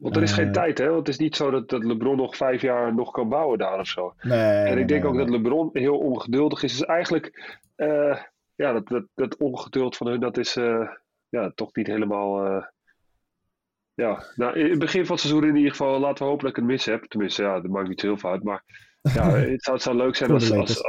Want 0.00 0.16
er 0.16 0.22
is 0.22 0.32
geen 0.32 0.52
tijd, 0.52 0.78
hè? 0.78 0.86
Want 0.86 0.98
het 0.98 1.08
is 1.08 1.18
niet 1.18 1.36
zo 1.36 1.50
dat, 1.50 1.68
dat 1.68 1.84
LeBron 1.84 2.16
nog 2.16 2.36
vijf 2.36 2.62
jaar 2.62 2.94
nog 2.94 3.10
kan 3.10 3.28
bouwen 3.28 3.58
daar 3.58 3.78
of 3.78 3.86
zo. 3.86 4.14
Nee, 4.20 4.64
en 4.64 4.78
ik 4.78 4.88
denk 4.88 5.04
ook 5.04 5.16
dat 5.16 5.30
LeBron 5.30 5.70
heel 5.72 5.98
ongeduldig 5.98 6.62
is. 6.62 6.78
Dus 6.78 6.86
eigenlijk, 6.86 7.58
ja, 8.54 8.72
dat, 8.72 8.88
dat, 8.88 9.04
dat 9.14 9.36
ongeduld 9.36 9.96
van 9.96 10.06
hun, 10.06 10.20
dat 10.20 10.38
is 10.38 10.54
ja, 11.28 11.52
toch 11.54 11.74
niet 11.74 11.86
helemaal 11.86 12.64
ja, 14.00 14.24
nou, 14.34 14.58
in 14.58 14.70
het 14.70 14.78
begin 14.78 15.06
van 15.06 15.14
het 15.14 15.24
seizoen 15.24 15.48
in 15.48 15.56
ieder 15.56 15.70
geval 15.70 16.00
laten 16.00 16.24
we 16.24 16.30
hopen 16.30 16.44
dat 16.44 16.50
ik 16.50 16.56
het 16.56 16.70
mis 16.70 16.84
heb. 16.84 17.04
Tenminste, 17.04 17.42
ja, 17.42 17.60
dat 17.60 17.70
maakt 17.70 17.88
niet 17.88 18.02
heel 18.02 18.16
veel 18.16 18.30
uit. 18.30 18.42
Maar 18.42 18.62
ja, 19.02 19.30
het, 19.30 19.62
zou, 19.62 19.76
het 19.76 19.82
zou 19.82 19.96
leuk 19.96 20.16
zijn 20.16 20.30
als, 20.30 20.52
als, 20.52 20.82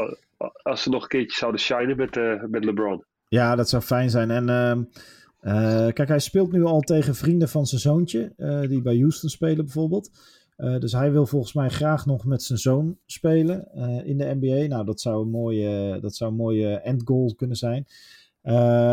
als, 0.63 0.83
ze 0.83 0.89
nog 0.89 1.01
een 1.01 1.07
keertje 1.07 1.37
zouden 1.37 1.61
shinen 1.61 1.97
met, 1.97 2.15
uh, 2.15 2.43
met 2.43 2.63
LeBron. 2.63 3.03
Ja, 3.27 3.55
dat 3.55 3.69
zou 3.69 3.81
fijn 3.81 4.09
zijn. 4.09 4.31
En 4.31 4.47
uh, 4.47 4.99
kijk, 5.93 6.07
hij 6.07 6.19
speelt 6.19 6.51
nu 6.51 6.63
al 6.63 6.79
tegen 6.79 7.15
vrienden 7.15 7.49
van 7.49 7.65
zijn 7.65 7.81
zoontje, 7.81 8.33
uh, 8.37 8.61
die 8.61 8.81
bij 8.81 8.97
Houston 8.97 9.29
spelen 9.29 9.65
bijvoorbeeld. 9.65 10.11
dus 10.55 10.91
hij 10.91 11.11
wil 11.11 11.25
volgens 11.25 11.53
mij 11.53 11.69
graag 11.69 12.05
nog 12.05 12.25
met 12.25 12.43
zijn 12.43 12.59
zoon 12.59 12.97
spelen 13.05 13.71
in 14.05 14.17
de 14.17 14.37
NBA. 14.39 14.67
Nou, 14.67 14.85
dat 14.85 15.01
zou 15.01 15.23
een 15.23 15.31
mooie, 15.31 15.99
dat 16.01 16.15
zou 16.15 16.31
een 16.31 16.37
mooie 16.37 16.67
endgoal 16.67 17.33
kunnen 17.35 17.57
zijn. 17.57 17.85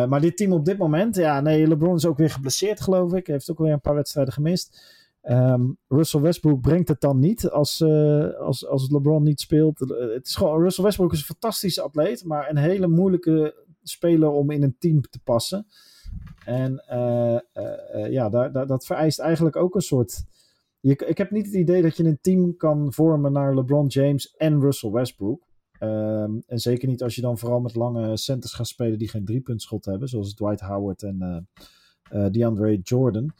Maar 0.08 0.20
dit 0.20 0.36
team 0.36 0.52
op 0.52 0.64
dit 0.64 0.78
moment, 0.78 1.16
ja, 1.16 1.40
nee, 1.40 1.66
LeBron 1.66 1.96
is 1.96 2.06
ook 2.06 2.18
weer 2.18 2.30
geblesseerd, 2.30 2.80
geloof 2.80 3.14
ik. 3.14 3.26
Heeft 3.26 3.50
ook 3.50 3.58
weer 3.58 3.72
een 3.72 3.80
paar 3.80 3.94
wedstrijden 3.94 4.32
gemist. 4.32 4.80
Um, 5.22 5.78
Russell 5.88 6.20
Westbrook 6.20 6.60
brengt 6.60 6.88
het 6.88 7.00
dan 7.00 7.18
niet 7.18 7.50
als, 7.50 7.82
als, 8.38 8.66
als 8.66 8.90
LeBron 8.90 9.22
niet 9.22 9.40
speelt. 9.40 9.78
Het 9.78 10.26
is 10.26 10.34
gewoon, 10.34 10.62
Russell 10.62 10.84
Westbrook 10.84 11.12
is 11.12 11.18
een 11.18 11.24
fantastische 11.24 11.82
atleet, 11.82 12.24
maar 12.24 12.50
een 12.50 12.56
hele 12.56 12.86
moeilijke 12.86 13.54
speler 13.82 14.30
om 14.30 14.50
in 14.50 14.62
een 14.62 14.76
team 14.78 15.00
te 15.00 15.20
passen. 15.24 15.66
En 16.48 16.84
uh, 16.90 17.38
ja, 18.10 18.28
daar, 18.28 18.66
dat 18.66 18.86
vereist 18.86 19.18
eigenlijk 19.18 19.56
ook 19.56 19.74
een 19.74 19.80
soort. 19.80 20.24
Je, 20.80 20.96
ik 21.06 21.18
heb 21.18 21.30
niet 21.30 21.46
het 21.46 21.54
idee 21.54 21.82
dat 21.82 21.96
je 21.96 22.04
een 22.04 22.18
team 22.20 22.56
kan 22.56 22.92
vormen 22.92 23.32
naar 23.32 23.54
LeBron 23.54 23.86
James 23.86 24.34
en 24.36 24.60
Russell 24.60 24.90
Westbrook. 24.90 25.46
Um, 25.80 26.42
en 26.46 26.58
zeker 26.58 26.88
niet 26.88 27.02
als 27.02 27.14
je 27.14 27.20
dan 27.20 27.38
vooral 27.38 27.60
met 27.60 27.74
lange 27.74 28.16
centers 28.16 28.52
gaat 28.52 28.66
spelen 28.66 28.98
die 28.98 29.08
geen 29.08 29.24
driepuntschot 29.24 29.84
hebben, 29.84 30.08
zoals 30.08 30.34
Dwight 30.34 30.60
Howard 30.60 31.02
en 31.02 31.48
DeAndre 32.30 32.78
Jordan. 32.82 33.32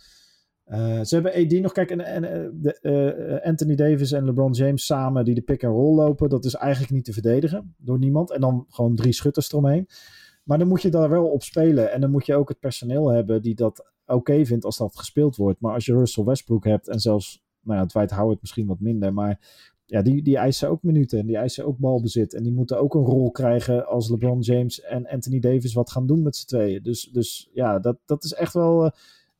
Ze 1.03 1.09
hebben 1.09 1.35
AD 1.35 1.53
nog, 1.53 1.73
kijk, 1.73 1.90
en, 1.90 2.01
en 2.01 3.42
Anthony 3.42 3.75
Davis 3.75 4.12
en 4.12 4.25
LeBron 4.25 4.53
James 4.53 4.87
samen 4.87 5.25
die 5.25 5.35
de 5.35 5.42
pick 5.42 5.64
and 5.64 5.75
roll 5.75 5.94
lopen, 5.94 6.29
dat 6.29 6.44
is 6.44 6.55
eigenlijk 6.55 6.92
niet 6.92 7.05
te 7.05 7.12
verdedigen 7.12 7.75
door 7.79 7.99
niemand. 7.99 8.33
En 8.33 8.40
dan 8.40 8.66
gewoon 8.68 8.94
drie 8.94 9.12
schutters 9.12 9.53
eromheen. 9.53 9.88
Maar 10.49 10.59
dan 10.59 10.69
moet 10.69 10.83
je 10.83 10.91
daar 10.91 11.11
wel 11.11 11.27
op 11.27 11.43
spelen 11.43 11.93
en 11.93 12.01
dan 12.01 12.11
moet 12.11 12.27
je 12.27 12.35
ook 12.35 12.49
het 12.49 12.61
personeel 12.61 13.09
hebben 13.09 13.43
die 13.43 13.55
dat 13.55 13.87
oké 14.07 14.45
vindt 14.45 14.65
als 14.65 14.77
dat 14.77 14.97
gespeeld 14.97 15.37
wordt. 15.37 15.61
Maar 15.61 15.75
als 15.75 15.87
je 15.87 15.93
Russell 15.93 16.25
Westbrook 16.25 16.65
hebt 16.65 16.89
en 16.89 17.01
zelfs, 17.01 17.43
nou 17.61 17.79
ja, 17.79 17.87
Dwight 17.87 18.11
Howard 18.11 18.41
misschien 18.41 18.67
wat 18.67 18.81
minder, 18.81 19.13
maar 19.15 19.39
ja, 19.85 20.03
die, 20.03 20.23
die 20.23 20.37
eisen 20.37 20.69
ook 20.69 20.83
minuten 20.83 21.19
en 21.19 21.27
die 21.27 21.37
eisen 21.37 21.67
ook 21.67 21.79
balbezit. 21.79 22.35
En 22.35 22.43
die 22.43 22.53
moeten 22.53 22.81
ook 22.81 22.95
een 22.95 23.05
rol 23.05 23.31
krijgen 23.31 23.87
als 23.87 24.11
LeBron 24.11 24.41
James 24.41 24.81
en 24.81 25.09
Anthony 25.09 25.39
Davis 25.39 25.75
wat 25.75 25.91
gaan 25.91 26.07
doen 26.07 26.23
met 26.23 26.37
z'n 26.37 26.47
tweeën. 26.47 26.83
Dus, 26.83 27.11
dus 27.13 27.51
ja, 27.53 27.79
dat, 27.79 27.97
dat 28.05 28.25
is 28.25 28.33
echt 28.33 28.55
wel. 28.55 28.85
Uh, 28.85 28.91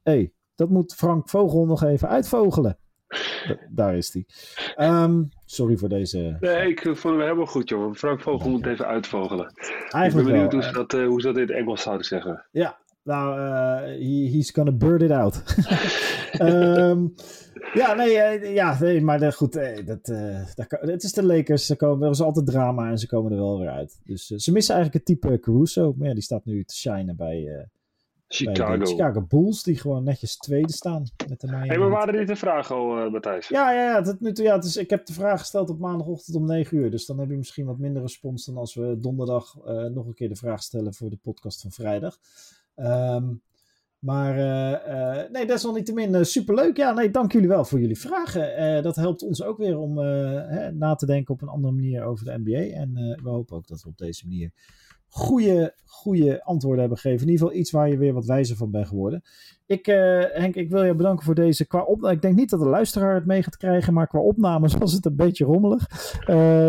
hey, 0.03 0.33
dat 0.55 0.71
moet 0.71 0.94
Frank 0.94 1.29
Vogel 1.29 1.66
nog 1.66 1.83
even 1.83 2.09
uitvogelen. 2.09 2.79
daar 3.71 3.97
is 3.97 4.12
hij. 4.12 4.25
Um, 4.88 5.29
sorry 5.44 5.77
voor 5.77 5.88
deze. 5.88 6.37
Nee, 6.40 6.68
ik 6.68 6.81
vond 6.81 7.03
hem 7.03 7.21
helemaal 7.21 7.47
goed, 7.47 7.68
jongen. 7.68 7.94
Frank 7.94 8.21
Vogel 8.21 8.51
moet 8.51 8.66
even 8.66 8.87
uitvogelen. 8.87 9.53
Eigenlijk 9.90 10.14
ik 10.14 10.14
ben 10.14 10.25
benieuwd 10.25 10.53
hoe, 10.53 10.62
ze 10.62 10.73
dat, 10.73 10.92
uh, 10.92 11.07
hoe 11.07 11.21
ze 11.21 11.27
dat 11.27 11.37
in 11.37 11.42
het 11.42 11.51
Engels 11.51 11.83
zouden 11.83 12.07
zeggen. 12.07 12.47
Ja, 12.51 12.79
nou, 13.03 13.40
uh, 13.40 13.81
he, 13.81 14.31
he's 14.31 14.51
gonna 14.51 14.73
bird 14.73 15.03
it 15.03 15.11
out. 15.11 15.42
um, 16.40 17.14
ja, 17.81 17.94
nee, 17.94 18.40
uh, 18.40 18.55
ja, 18.55 18.77
nee 18.81 19.01
maar 19.01 19.33
goed, 19.33 19.53
dat, 19.87 20.07
het 20.68 21.03
is 21.03 21.12
de 21.12 21.25
Lakers. 21.25 21.71
Er, 21.71 21.77
komen, 21.77 22.05
er 22.05 22.12
is 22.12 22.21
altijd 22.21 22.47
drama 22.47 22.90
en 22.90 22.99
ze 22.99 23.07
komen 23.07 23.33
er 23.33 23.38
wel 23.38 23.59
weer 23.59 23.71
uit. 23.71 24.01
Dus 24.05 24.27
ze 24.27 24.53
missen 24.53 24.75
eigenlijk 24.75 25.07
het 25.07 25.21
type 25.21 25.40
Caruso. 25.40 25.94
Maar 25.97 26.09
ja, 26.09 26.14
die 26.14 26.23
staat 26.23 26.44
nu 26.44 26.64
te 26.64 26.77
shinen 26.77 27.16
bij, 27.16 27.68
Chicago. 28.28 28.84
Chicago 28.84 29.20
Bulls, 29.22 29.62
die 29.62 29.76
gewoon 29.76 30.04
netjes 30.04 30.36
tweede 30.36 30.72
staan. 30.72 31.04
Met 31.28 31.40
de 31.40 31.46
Miami 31.46 31.68
hey, 31.68 31.78
maar 31.78 31.90
waren 31.90 32.14
dit 32.14 32.26
de 32.26 32.36
vraag 32.36 32.72
al, 32.72 33.10
Matthijs? 33.10 33.48
Ja, 33.48 33.72
ja, 33.72 33.82
ja, 33.82 34.00
dat, 34.00 34.20
nu, 34.20 34.30
ja 34.32 34.54
het 34.54 34.64
is, 34.64 34.76
ik 34.76 34.90
heb 34.90 35.06
de 35.06 35.12
vraag 35.12 35.40
gesteld 35.40 35.70
op 35.70 35.78
maandagochtend 35.78 36.36
om 36.36 36.46
9 36.46 36.76
uur. 36.76 36.90
Dus 36.90 37.06
dan 37.06 37.18
heb 37.18 37.30
je 37.30 37.36
misschien 37.36 37.66
wat 37.66 37.78
minder 37.78 38.02
respons 38.02 38.44
dan 38.44 38.56
als 38.56 38.74
we 38.74 38.98
donderdag 39.00 39.56
nog 39.94 40.06
een 40.06 40.14
keer 40.14 40.28
de 40.28 40.36
vraag 40.36 40.62
stellen 40.62 40.94
voor 40.94 41.10
de 41.10 41.18
podcast 41.22 41.60
van 41.60 41.70
vrijdag. 41.70 42.18
Um, 42.76 43.42
maar 43.98 44.38
uh, 44.38 44.94
uh, 44.94 45.30
nee, 45.30 45.46
desalniettemin 45.46 46.14
uh, 46.14 46.22
superleuk. 46.22 46.76
Ja, 46.76 46.92
nee, 46.92 47.10
dank 47.10 47.32
jullie 47.32 47.48
wel 47.48 47.64
voor 47.64 47.80
jullie 47.80 47.98
vragen. 47.98 48.82
dat 48.82 48.96
helpt 48.96 49.22
ons 49.22 49.42
ook 49.42 49.58
weer 49.58 49.78
om 49.78 49.98
hè, 49.98 50.72
na 50.72 50.94
te 50.94 51.06
denken 51.06 51.34
op 51.34 51.42
een 51.42 51.48
andere 51.48 51.72
manier 51.72 52.04
over 52.04 52.24
de 52.24 52.38
NBA. 52.44 52.76
En 52.76 52.92
we 53.22 53.28
hopen 53.28 53.56
ook 53.56 53.66
dat 53.66 53.82
we 53.82 53.88
op 53.88 53.98
deze 53.98 54.26
manier 54.26 54.52
goede, 55.09 55.75
goede 55.85 56.44
antwoorden 56.44 56.81
hebben 56.81 56.99
gegeven. 56.99 57.27
In 57.27 57.33
ieder 57.33 57.47
geval 57.47 57.61
iets 57.61 57.71
waar 57.71 57.88
je 57.88 57.97
weer 57.97 58.12
wat 58.12 58.27
wijzer 58.27 58.57
van 58.57 58.71
bent 58.71 58.87
geworden. 58.87 59.23
Ik, 59.66 59.87
Henk, 59.87 60.55
ik 60.55 60.71
wil 60.71 60.85
je 60.85 60.94
bedanken 60.94 61.25
voor 61.25 61.35
deze 61.35 61.66
qua 61.66 61.83
opname. 61.83 62.14
Ik 62.14 62.23
denk 62.23 62.37
niet 62.37 62.51
dat 62.51 62.61
de 62.61 62.66
luisteraar 62.66 63.14
het 63.14 63.27
mee 63.27 63.42
gaat 63.42 63.57
krijgen, 63.57 63.94
maar 63.94 64.07
qua 64.07 64.21
opnames 64.21 64.75
was 64.75 64.92
het 64.92 65.05
een 65.05 65.16
beetje 65.16 65.44
rommelig. 65.44 65.87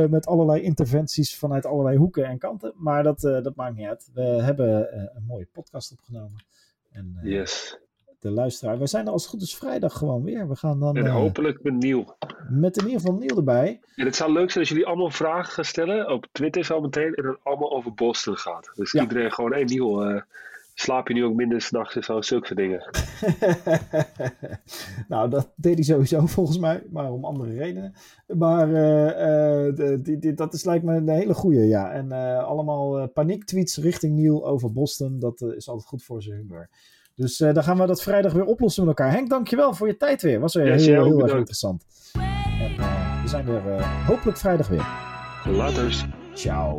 met 0.10 0.26
allerlei 0.26 0.62
interventies 0.62 1.38
vanuit 1.38 1.66
allerlei 1.66 1.98
hoeken 1.98 2.26
en 2.26 2.38
kanten. 2.38 2.74
Maar 2.76 3.04
dat, 3.04 3.20
dat 3.20 3.56
maakt 3.56 3.76
niet 3.76 3.88
uit. 3.88 4.10
We 4.14 4.22
hebben 4.22 4.98
een 5.16 5.26
mooie 5.28 5.48
podcast 5.52 5.92
opgenomen. 5.92 6.46
En, 6.92 7.20
yes. 7.24 7.80
De 8.20 8.32
luisteraar. 8.32 8.80
We 8.80 8.88
zijn 8.88 9.06
er 9.06 9.12
als 9.12 9.22
het 9.22 9.32
goed 9.32 9.42
is 9.42 9.56
vrijdag 9.56 9.94
gewoon 9.94 10.24
weer. 10.24 10.48
We 10.48 10.56
gaan 10.56 10.80
dan. 10.80 10.96
En 10.96 11.06
uh, 11.06 11.14
hopelijk 11.14 11.64
met 11.64 11.74
Niel. 11.74 12.18
Met 12.50 12.78
in 12.78 12.86
ieder 12.86 13.00
geval 13.00 13.16
Niel 13.18 13.38
erbij. 13.38 13.80
En 13.96 14.06
het 14.06 14.16
zou 14.16 14.32
leuk 14.32 14.52
zijn 14.52 14.60
als 14.60 14.70
jullie 14.70 14.86
allemaal 14.86 15.12
vragen 15.12 15.54
gaan 15.54 15.66
stellen 15.66 16.12
op 16.12 16.28
Twitter 16.32 16.66
zo 16.66 16.82
meteen. 16.82 17.14
En 17.14 17.28
het 17.28 17.38
allemaal 17.44 17.72
over 17.72 17.94
Boston 17.94 18.38
gaat. 18.38 18.72
Dus 18.76 18.92
ja. 18.92 19.02
iedereen 19.02 19.32
gewoon, 19.32 19.52
hé 19.52 19.58
hey, 19.58 19.66
Niel, 19.66 20.12
uh, 20.12 20.22
slaap 20.74 21.08
je 21.08 21.14
nu 21.14 21.26
ook 21.26 21.36
minder 21.36 21.62
s'nachts 21.62 21.96
en 21.96 22.04
zo, 22.04 22.22
zulke 22.22 22.56
dingen. 22.56 22.90
nou, 25.08 25.30
dat 25.30 25.52
deed 25.56 25.74
hij 25.74 25.84
sowieso 25.84 26.26
volgens 26.26 26.58
mij, 26.58 26.84
maar 26.90 27.12
om 27.12 27.26
andere 27.26 27.54
redenen. 27.54 27.94
Maar 28.28 28.70
uh, 28.70 29.06
uh, 29.06 29.76
de, 29.76 30.00
die, 30.02 30.20
die, 30.20 30.34
dat 30.34 30.54
is 30.54 30.64
lijkt 30.64 30.84
me 30.84 30.96
een 30.96 31.10
hele 31.10 31.34
goeie, 31.34 31.68
ja. 31.68 31.92
En 31.92 32.06
uh, 32.06 32.44
allemaal 32.44 33.08
paniektweets 33.08 33.78
richting 33.78 34.16
Neil 34.16 34.48
over 34.48 34.72
Boston, 34.72 35.20
dat 35.20 35.42
is 35.42 35.70
altijd 35.70 35.88
goed 35.88 36.04
voor 36.04 36.22
zijn 36.22 36.38
humeur. 36.38 36.70
Dus 37.20 37.38
dan 37.38 37.64
gaan 37.64 37.78
we 37.78 37.86
dat 37.86 38.04
vrijdag 38.04 38.34
weer 38.34 38.44
oplossen 38.44 38.86
met 38.86 38.98
elkaar. 38.98 39.14
Henk, 39.14 39.30
dankjewel 39.30 39.74
voor 39.74 39.88
je 39.88 39.98
tijd 39.98 40.22
weer. 40.22 40.40
Was 40.40 40.54
weer 40.54 40.66
heel, 40.66 40.78
heel, 40.78 41.04
heel 41.04 41.22
erg 41.22 41.34
interessant. 41.34 41.86
En 42.14 42.76
we 43.22 43.28
zijn 43.28 43.48
er 43.48 43.84
hopelijk 44.06 44.38
vrijdag 44.38 44.68
weer. 44.68 44.88
Later. 45.46 46.06
Ciao. 46.34 46.76